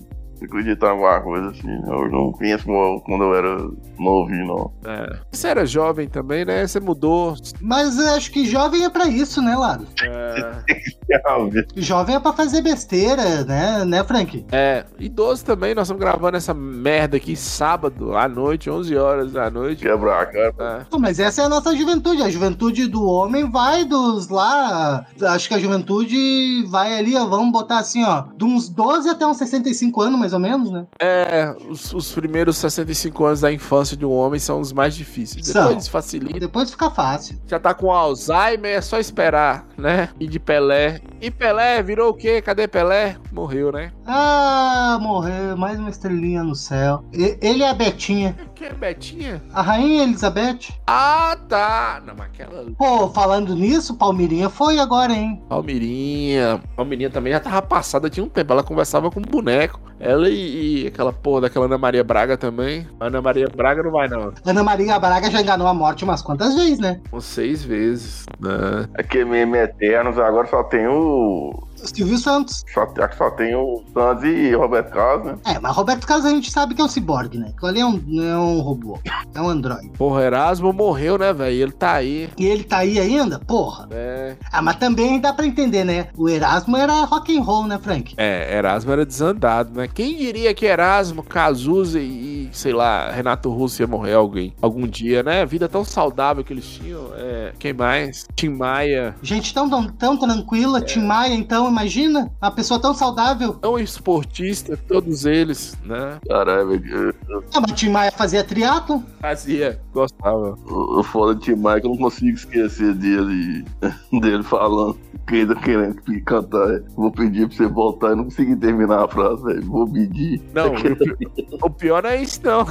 [0.46, 1.82] acreditar em alguma coisa assim.
[1.88, 3.58] Eu não penso como quando eu era
[4.00, 4.72] novinho, não.
[4.92, 5.20] É.
[5.32, 6.66] Você era jovem também, né?
[6.66, 7.36] Você mudou.
[7.60, 9.88] Mas eu acho que jovem é pra isso, né, Laros?
[10.04, 10.64] É,
[11.76, 14.46] Jovem é pra fazer besteira, né, né, Frank?
[14.52, 15.76] é, idoso também.
[15.76, 19.82] Nós estamos gravando essa merda aqui sábado à noite, 11 horas da noite.
[19.84, 20.54] Quebrar a cara.
[20.60, 20.84] É.
[20.90, 22.22] Pô, mas essa é a nossa juventude.
[22.22, 25.06] A juventude do homem vai dos lá.
[25.22, 27.26] Acho que a juventude vai ali, ó.
[27.28, 28.26] Vamos botar assim, ó.
[28.36, 30.86] De uns 12 até uns 65 anos, mais ou menos, né?
[31.00, 35.48] É, os, os primeiros 65 anos da infância de um homem são os mais difíceis.
[35.48, 35.68] São.
[35.70, 36.40] Depois facilita.
[36.40, 37.40] Depois fica fácil.
[37.48, 40.10] Já tá com Alzheimer, é só esperar, né?
[40.20, 41.02] E de Pelé.
[41.22, 42.42] E Pelé virou o quê?
[42.42, 43.18] Cadê Pelé?
[43.32, 43.92] Morreu, né?
[44.06, 45.56] Ah, morreu.
[45.58, 47.04] Mais uma estrelinha no céu.
[47.14, 48.36] E- ele é a Betinha.
[48.56, 49.42] Que é Betinha?
[49.54, 50.70] A Rainha Elizabeth.
[50.86, 52.02] Ah, tá.
[52.06, 55.42] Não, mas aquela Pô, falando nisso, Palmirinha foi agora, hein?
[55.50, 56.62] Palmirinha.
[56.76, 58.52] Palmirinha também já tava passada, tinha um tempo.
[58.54, 59.80] Ela conversava com um boneco.
[60.00, 62.88] Ela e, e aquela porra daquela Ana Maria Braga também.
[63.00, 64.34] Ana Maria Braga não vai, não.
[64.46, 67.00] Ana Maria Braga já enganou a morte umas quantas vezes, né?
[67.10, 68.26] Com seis vezes.
[68.40, 68.88] Né?
[68.96, 71.68] Aqui meme eternos, agora só tem o.
[71.84, 72.64] Silvio Santos.
[72.74, 75.38] Só, acho que só tem o Santos e Roberto Carlos, né?
[75.46, 77.52] É, mas Roberto Carlos a gente sabe que é um ciborgue, né?
[77.56, 79.00] Aquilo ali é um, não é um robô.
[79.34, 79.90] É um androide.
[79.98, 81.56] Porra, Erasmo morreu, né, velho?
[81.56, 82.30] Ele tá aí.
[82.38, 83.40] E ele tá aí ainda?
[83.40, 83.88] Porra.
[83.92, 84.36] É.
[84.52, 86.08] Ah, mas também dá pra entender, né?
[86.18, 88.14] O Erasmo era rock and roll, né, Frank?
[88.18, 89.88] É, Erasmo era desandado, né?
[89.88, 95.24] Quem diria que Erasmo, Cazuza e, sei lá, Renato Russo ia morrer alguém algum dia,
[95.24, 95.42] né?
[95.42, 97.10] A vida tão saudável que eles tinham.
[97.16, 98.26] É, Quem mais?
[98.36, 99.16] Tim Maia.
[99.22, 102.32] Gente tão, tão, tão tranquila, Tim Maia, então, imagina?
[102.42, 103.54] Uma pessoa tão saudável.
[103.54, 106.20] Tão esportista, todos eles, né?
[106.28, 107.16] Caralho, velho.
[107.54, 109.04] Ah, mas Tim Maia fazia triatlo?
[109.20, 110.58] Fazia, gostava.
[110.68, 113.66] O o foda de Tim Maia é que eu não consigo esquecer dele,
[114.22, 114.98] dele falando
[115.28, 116.82] que ainda querendo que cantar.
[116.96, 118.08] Vou pedir pra você voltar.
[118.10, 119.62] Eu não consegui terminar a frase, velho.
[119.66, 120.42] Vou pedir.
[120.54, 121.28] Não, o pi-
[121.64, 122.66] o pior não é isso, não.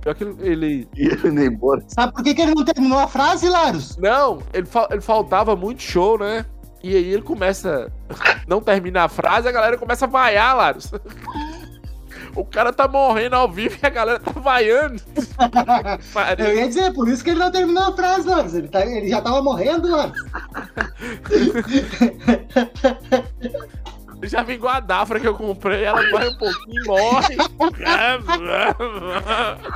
[0.00, 0.88] Pior que ele.
[0.96, 1.82] E ele nem embora.
[1.88, 3.96] Sabe por que, que ele não terminou a frase, Larus?
[3.98, 6.44] Não, ele, fa- ele faltava muito show, né?
[6.82, 7.90] E aí ele começa.
[8.46, 10.92] Não termina a frase, a galera começa a vaiar, Larus.
[12.36, 15.00] O cara tá morrendo ao vivo e a galera tá vaiando.
[16.38, 18.54] Eu ia dizer, por isso que ele não terminou a frase, Larus.
[18.54, 20.18] Ele, tá- ele já tava morrendo, Larus.
[24.28, 27.36] Já vem igual a Dafra que eu comprei, ela vai um pouquinho e morre.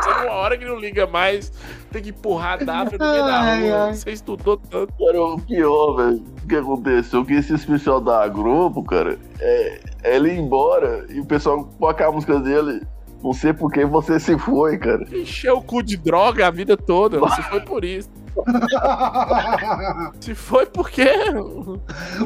[0.02, 1.52] Chega uma hora que não liga mais,
[1.90, 3.84] tem que empurrar a Dafra no meio da rua.
[3.86, 3.94] ai.
[3.94, 4.92] Você estudou tanto.
[4.98, 7.24] Cara, o pior, velho, o que aconteceu?
[7.24, 12.06] Que esse especial da Globo, cara, é, é ele ir embora e o pessoal coloca
[12.06, 12.82] a música dele.
[13.22, 15.04] Não sei por que você se foi, cara.
[15.12, 17.20] Encheu o cu de droga a vida toda.
[17.30, 18.08] Se foi por isso.
[20.20, 21.08] Se foi porque.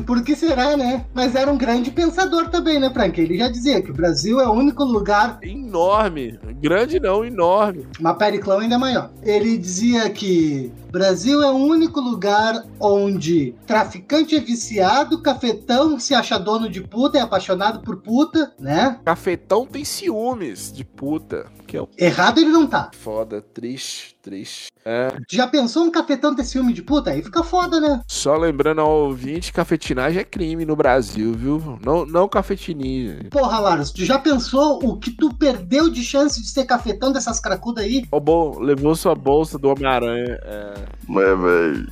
[0.06, 1.04] Por que será, né?
[1.14, 3.20] Mas era um grande pensador também, né, Frank?
[3.20, 5.38] Ele já dizia que o Brasil é o único lugar.
[5.42, 6.38] Enorme.
[6.60, 7.86] Grande não, enorme.
[8.00, 9.10] Mas Periclão ainda é maior.
[9.22, 16.38] Ele dizia que Brasil é o único lugar onde traficante é viciado, cafetão se acha
[16.38, 19.00] dono de puta, é apaixonado por puta, né?
[19.04, 21.46] Cafetão tem ciúmes de puta.
[21.66, 22.92] Que é o Errado ele não tá.
[22.94, 24.68] foda, triste, triste.
[24.84, 25.16] É.
[25.28, 27.10] Já pensou um cafetão ter ciúme de puta?
[27.10, 28.02] Aí fica foda, né?
[28.06, 31.78] Só lembrando ao ouvinte, cafetinagem é crime no Brasil, viu?
[31.84, 33.30] Não, não cafetininha.
[33.30, 37.40] Porra, Laros, tu já pensou o que tu perdeu de chance de ser cafetão dessas
[37.40, 38.06] cracudas aí?
[38.12, 40.38] Ô, bom, levou sua bolsa do Homem-Aranha.
[40.42, 40.83] É.
[41.08, 41.88] Mas, velho,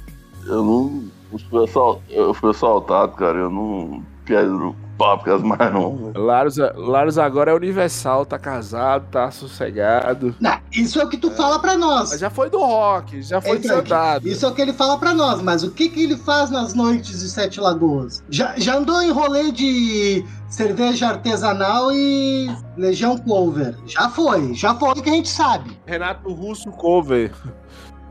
[0.47, 1.05] eu não.
[1.33, 3.39] Eu fui, assal- eu fui assaltado, cara.
[3.39, 5.97] Eu não quero papicas mais, não.
[5.97, 6.13] velho.
[6.25, 10.35] Laros, Laros agora é universal, tá casado, tá sossegado.
[10.39, 12.11] Não, isso é o que tu fala pra nós.
[12.11, 14.29] Mas já foi do rock, já foi Frank, desandado.
[14.29, 16.75] Isso é o que ele fala pra nós, mas o que, que ele faz nas
[16.75, 18.23] noites de Sete Lagoas?
[18.31, 23.75] Já, já andou em rolê de cerveja artesanal e Legião Clover.
[23.87, 25.77] Já foi, já foi que a gente sabe.
[25.87, 27.33] Renato Russo cover.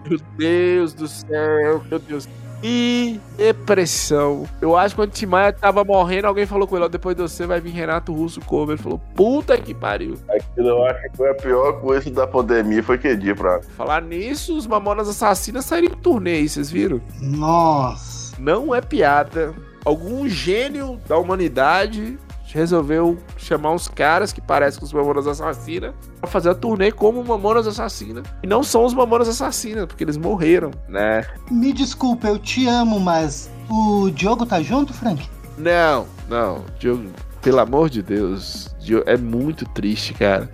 [0.07, 2.27] Meu Deus do céu, meu Deus.
[2.63, 4.47] E depressão.
[4.61, 7.15] Eu acho que quando o Tim Maia tava morrendo, alguém falou com ele, ó, depois
[7.15, 8.75] de você vai vir Renato Russo cover.
[8.75, 10.15] Ele falou, puta que pariu.
[10.29, 13.61] Aquilo eu acho que foi a pior coisa da pandemia, foi que dia pra.
[13.75, 17.01] Falar nisso, os Mamonas Assassinas saíram em turnê aí, vocês viram?
[17.19, 18.35] Nossa.
[18.39, 19.55] Não é piada.
[19.83, 22.19] Algum gênio da humanidade
[22.53, 27.23] resolveu chamar uns caras que parecem com os Mamonas Assassinas pra fazer a turnê como
[27.23, 28.25] Mamonas Assassinas.
[28.43, 31.25] E não são os Mamonas Assassinas, porque eles morreram, né?
[31.49, 35.27] Me desculpa, eu te amo, mas o Diogo tá junto, Frank?
[35.57, 37.09] Não, não, Diogo,
[37.41, 38.70] pelo amor de Deus,
[39.05, 40.49] é muito triste, cara.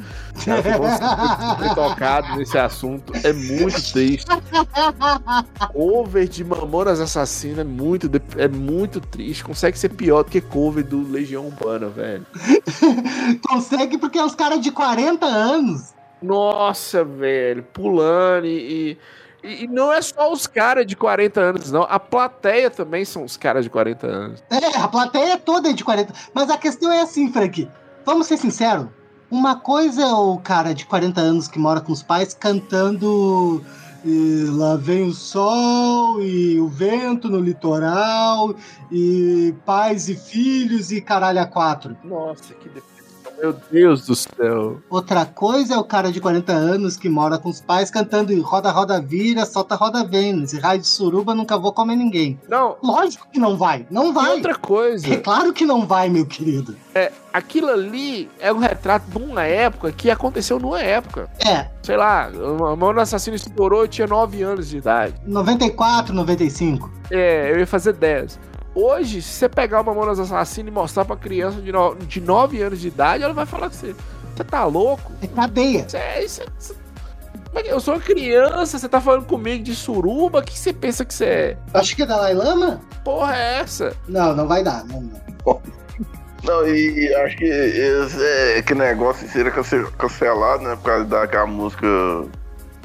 [0.45, 0.61] Cara,
[1.57, 4.25] ter tocado nesse assunto, é muito triste.
[5.73, 9.43] Cover de Mamonas Assassinas é muito, é muito triste.
[9.43, 12.25] Consegue ser pior do que cover do Legião Urbana, velho.
[13.47, 15.93] Consegue porque é os caras de 40 anos.
[16.21, 18.91] Nossa, velho, pulando e.
[18.91, 18.97] e-
[19.43, 21.84] e não é só os caras de 40 anos, não.
[21.84, 24.43] A plateia também são os caras de 40 anos.
[24.49, 26.11] É, a plateia toda é de 40.
[26.34, 27.69] Mas a questão é assim, Frank.
[28.08, 28.88] Vamos ser sinceros.
[29.30, 33.62] Uma coisa é o cara de 40 anos que mora com os pais cantando
[34.05, 38.55] e lá vem o sol e o vento no litoral
[38.89, 41.97] e pais e filhos e caralho a quatro.
[42.01, 42.97] Nossa, que depressão.
[43.38, 44.82] Meu Deus do céu.
[44.90, 48.40] Outra coisa é o cara de 40 anos que mora com os pais cantando e
[48.40, 50.46] roda, roda, vira, solta, roda, vem.
[50.62, 52.40] Raio de suruba nunca vou comer ninguém.
[52.50, 54.32] Não, Lógico que não vai, não e vai.
[54.36, 55.14] outra coisa.
[55.14, 56.76] É claro que não vai, meu querido.
[57.32, 61.30] aquilo ali é um retrato de uma época que aconteceu numa época.
[61.46, 65.14] É, Sei lá, a mão do assassino estourou, eu tinha 9 anos de idade.
[65.26, 66.92] 94, 95.
[67.10, 68.38] É, eu ia fazer 10.
[68.80, 72.61] Hoje, se você pegar uma Mamonas Assassina e mostrar pra criança de, no, de 9
[72.61, 73.95] anos de idade, ela vai falar que você.
[74.36, 75.11] Você tá louco?
[75.19, 75.88] É cadeia.
[75.93, 80.39] É, é- Eu sou uma criança, você tá falando comigo de suruba?
[80.39, 81.57] O que você pensa que você é?
[81.73, 82.80] Acho que é Dalai Lama?
[83.03, 83.95] Porra é essa?
[84.07, 84.86] Não, não vai dar.
[84.86, 85.61] Não, não.
[86.43, 90.75] Não, e acho que esse, é, que negócio seria cance- cancelado, né?
[90.75, 91.88] Por causa daquela música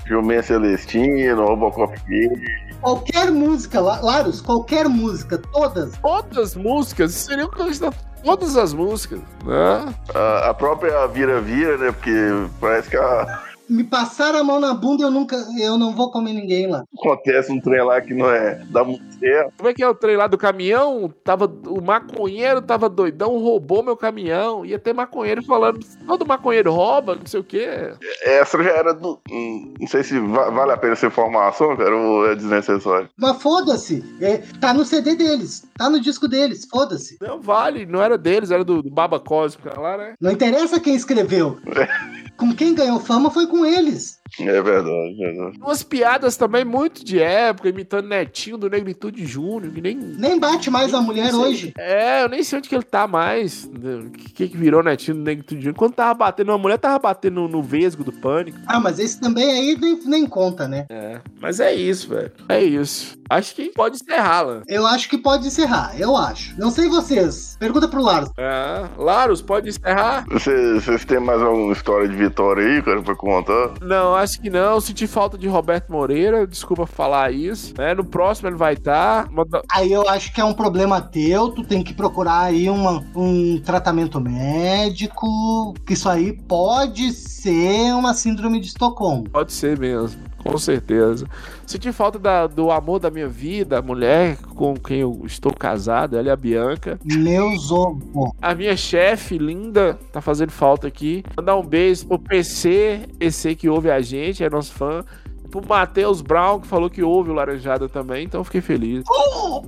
[0.07, 2.72] Jumento Celestino, Robocop Kid.
[2.83, 5.93] Qualquer música, La- Larus, qualquer música, todas.
[6.03, 9.95] Todas as músicas, isso seria um candidato todas as músicas, né?
[10.14, 11.91] A, a própria Vira Vira, né?
[11.93, 12.12] Porque
[12.61, 15.37] parece que a, Me passaram a mão na bunda, eu nunca.
[15.59, 16.85] Eu não vou comer ninguém lá.
[16.99, 19.49] Acontece um trem lá que não é da mulher.
[19.57, 21.13] Como é que é o trem lá do caminhão?
[21.25, 24.65] Tava, o maconheiro tava doidão, roubou meu caminhão.
[24.67, 27.93] Ia ter maconheiro falando, todo maconheiro rouba, não sei o quê.
[28.25, 29.19] Essa já era do.
[29.31, 33.09] hum, Não sei se va- vale a pena essa informação, cara, ou é desnecessário.
[33.17, 34.05] Mas foda-se.
[34.21, 35.65] É, tá no CD deles.
[35.79, 36.67] Tá no disco deles.
[36.71, 37.17] Foda-se.
[37.21, 40.15] Não vale, não era deles, era do, do Baba Cósmica lá, né?
[40.21, 41.59] Não interessa quem escreveu.
[42.43, 44.18] Com quem ganhou fama foi com eles.
[44.41, 45.59] É verdade, é verdade.
[45.61, 49.97] Umas piadas também muito de época, imitando Netinho do Negritude Júnior, que nem.
[49.97, 51.72] Nem bate mais a mulher hoje.
[51.78, 53.64] É, eu nem sei onde que ele tá mais.
[53.64, 55.78] O que, que virou Netinho do Negritude Júnior?
[55.78, 58.59] Quando tava batendo, uma mulher tava batendo no, no vesgo do pânico.
[58.66, 60.87] Ah, mas esse também aí nem, nem conta, né?
[60.91, 62.33] É, mas é isso, velho.
[62.49, 63.18] É isso.
[63.28, 64.62] Acho que pode encerrar, lá.
[64.68, 65.99] Eu acho que pode encerrar.
[65.99, 66.59] Eu acho.
[66.59, 67.57] Não sei vocês.
[67.59, 68.30] Pergunta pro Lars.
[68.37, 70.24] É, Laros, pode encerrar?
[70.28, 73.72] Vocês vocês têm mais alguma história de vitória aí, cara, pra contar?
[73.80, 74.81] Não, acho que não.
[74.81, 76.47] Senti falta de Roberto Moreira.
[76.47, 77.75] Desculpa falar isso.
[77.77, 77.95] Né?
[77.95, 79.29] No próximo ele vai estar.
[79.70, 81.51] Aí eu acho que é um problema teu.
[81.51, 85.75] Tu tem que procurar aí uma, um tratamento médico.
[85.87, 89.29] Que isso aí pode ser uma síndrome de Estocolmo.
[89.31, 91.26] Pode ser mesmo, com certeza.
[91.66, 96.16] Senti falta da- do amor da minha vida, a mulher com quem eu estou casado,
[96.16, 96.99] ela é a Bianca.
[97.05, 98.30] Meus ovos.
[98.40, 101.24] A minha chefe linda tá fazendo falta aqui.
[101.36, 105.05] Mandar um beijo pro PC, PC que ouve a gente, é nosso fã.
[105.51, 109.05] Pro Matheus Brown, que falou que ouve o Laranjada também, então eu fiquei feliz.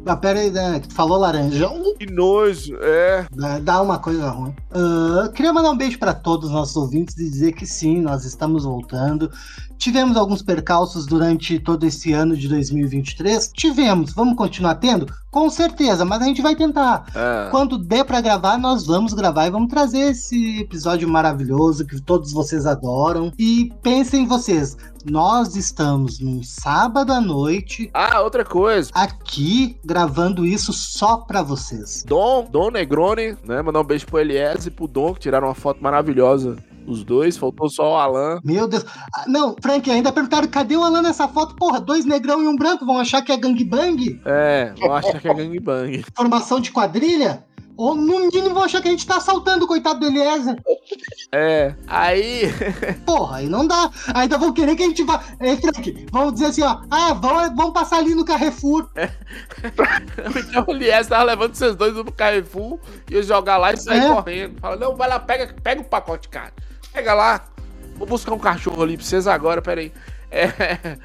[0.07, 0.81] Ah, pera aí, né?
[0.81, 1.79] Tu falou laranjão?
[1.99, 3.27] Que nojo, é.
[3.31, 4.55] Dá- Dá uma coisa ruim.
[4.73, 8.25] Ah, queria mandar um beijo para todos os nossos ouvintes e dizer que sim, nós
[8.25, 9.31] estamos voltando.
[9.79, 13.51] Tivemos alguns percalços durante todo esse ano de 2023?
[13.55, 14.13] Tivemos.
[14.13, 15.07] Vamos continuar tendo?
[15.31, 17.07] Com certeza, mas a gente vai tentar.
[17.15, 17.51] É.
[17.51, 22.33] Quando der pra gravar, nós vamos gravar e vamos trazer esse episódio maravilhoso que todos
[22.33, 23.33] vocês adoram.
[23.39, 28.91] E pensem vocês, nós estamos num sábado à noite Ah, outra coisa.
[28.95, 32.05] aqui gravando isso só pra vocês.
[32.07, 33.61] Dom, Dom Negroni, né?
[33.61, 36.57] Mandar um beijo pro Elias e pro Dom, que tiraram uma foto maravilhosa.
[36.87, 38.41] Os dois, faltou só o Alan.
[38.45, 38.85] Meu Deus.
[39.15, 41.55] Ah, não, Frank, ainda perguntaram cadê o Alan nessa foto?
[41.57, 44.21] Porra, dois negrão e um branco vão achar que é gangbang?
[44.25, 46.05] É, eu acho que é gangbang.
[46.15, 47.45] Formação de quadrilha?
[47.77, 50.57] Ou no mínimo vão achar que a gente tá assaltando o coitado do Eliezer.
[51.33, 52.43] É, aí.
[53.05, 53.91] Porra, aí não dá.
[54.15, 55.21] Ainda vão querer que a gente vá.
[55.41, 56.83] É, Frank, vamos dizer assim, ó.
[56.89, 58.89] Ah, vamos, vamos passar ali no Carrefour.
[60.49, 62.79] então o Elias tava levando vocês dois pro Carrefour,
[63.11, 64.09] ia jogar lá e sair É.
[64.09, 64.61] correndo.
[64.61, 66.53] Fala, não, vai lá, pega, pega o pacote, cara.
[66.95, 67.45] Pega lá.
[67.97, 69.93] Vou buscar um cachorro ali pra vocês agora, peraí.
[70.31, 70.97] É,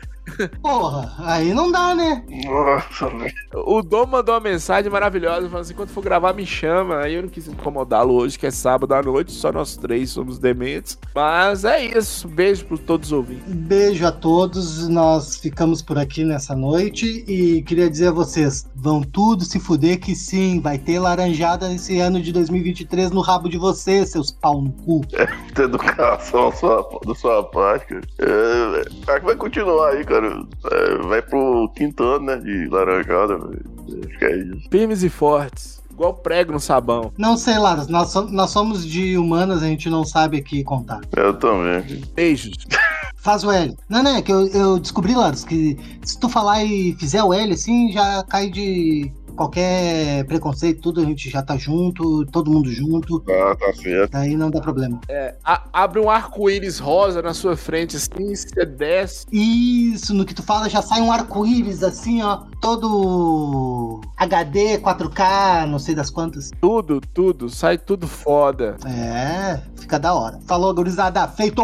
[0.62, 2.24] Porra, aí não dá, né?
[2.46, 3.34] Nossa, velho.
[3.54, 7.00] o Dom mandou uma mensagem maravilhosa, falando assim, quando for gravar, me chama.
[7.00, 10.40] Aí eu não quis incomodá-lo hoje, que é sábado à noite, só nós três somos
[10.40, 10.98] dementes.
[11.14, 13.44] Mas é isso, beijo pra todos os ouvintes.
[13.54, 14.88] Beijo a todos.
[14.88, 17.24] Nós ficamos por aqui nessa noite.
[17.28, 22.00] E queria dizer a vocês: vão tudo se fuder, que sim, vai ter laranjada esse
[22.00, 25.02] ano de 2023 no rabo de vocês, seus pau no cu.
[25.42, 27.96] Muita educação sua, da sua parte.
[28.20, 30.19] É, que vai continuar aí, cara.
[30.28, 33.66] É, vai pro quinto ano, né, de laranjada, velho.
[34.08, 34.70] Acho que é isso.
[34.70, 37.12] Firmes e fortes, igual prego no sabão.
[37.18, 41.02] Não sei, Lara, nós, nós somos de humanas, a gente não sabe aqui contar.
[41.16, 42.02] Eu também.
[42.16, 42.56] Beijos.
[43.18, 43.76] Faz o L.
[43.90, 47.34] Não, não, é que eu, eu descobri, Laros, que se tu falar e fizer o
[47.34, 52.70] L assim, já cai de qualquer preconceito, tudo, a gente já tá junto, todo mundo
[52.70, 54.14] junto, Ah, tá certo.
[54.16, 55.00] aí não dá problema.
[55.08, 59.26] É, a- abre um arco-íris rosa na sua frente, assim, você desce.
[59.32, 65.80] Isso, no que tu fala já sai um arco-íris assim, ó, todo HD, 4K, não
[65.80, 66.52] sei das quantas.
[66.60, 68.76] Tudo, tudo, sai tudo foda.
[68.86, 70.38] É, fica da hora.
[70.48, 71.62] Falou, gurizada, feito!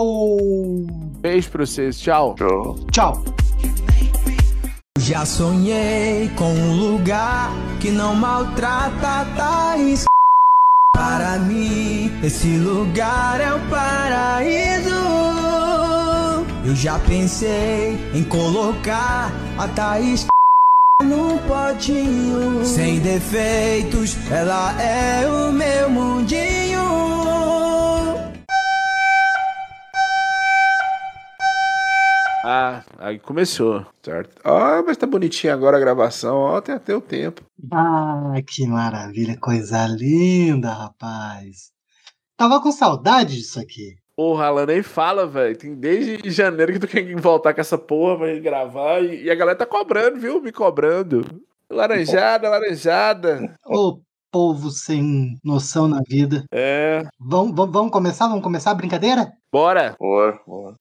[1.19, 2.35] Beijo pra vocês, tchau.
[2.35, 2.75] Tchau.
[2.91, 3.23] Tchau!
[4.99, 10.05] Já sonhei com um lugar que não maltrata tais.
[10.95, 14.95] Para mim, esse lugar é o paraíso.
[16.65, 20.25] Eu já pensei em colocar a Thaís
[21.03, 22.65] num potinho.
[22.65, 26.65] Sem defeitos, ela é o meu mundinho.
[32.47, 34.35] Ah, aí começou, certo?
[34.43, 37.43] Ah, mas tá bonitinho agora a gravação, ó, tem até o tempo.
[37.71, 41.71] Ah, que maravilha, coisa linda, rapaz.
[42.35, 43.95] Tava com saudade disso aqui.
[44.15, 45.57] Porra, Alan, nem fala, velho.
[45.57, 49.35] Tem desde janeiro que tu quer voltar com essa porra pra gravar e, e a
[49.35, 50.41] galera tá cobrando, viu?
[50.41, 51.25] Me cobrando.
[51.69, 53.57] Laranjada, laranjada.
[53.65, 53.99] Ô,
[54.31, 56.45] povo sem noção na vida.
[56.51, 57.03] É.
[57.19, 58.27] Vamos, vamos, vamos começar?
[58.27, 59.31] Vamos começar a brincadeira?
[59.51, 59.95] Bora.
[59.99, 60.75] Bora, bora.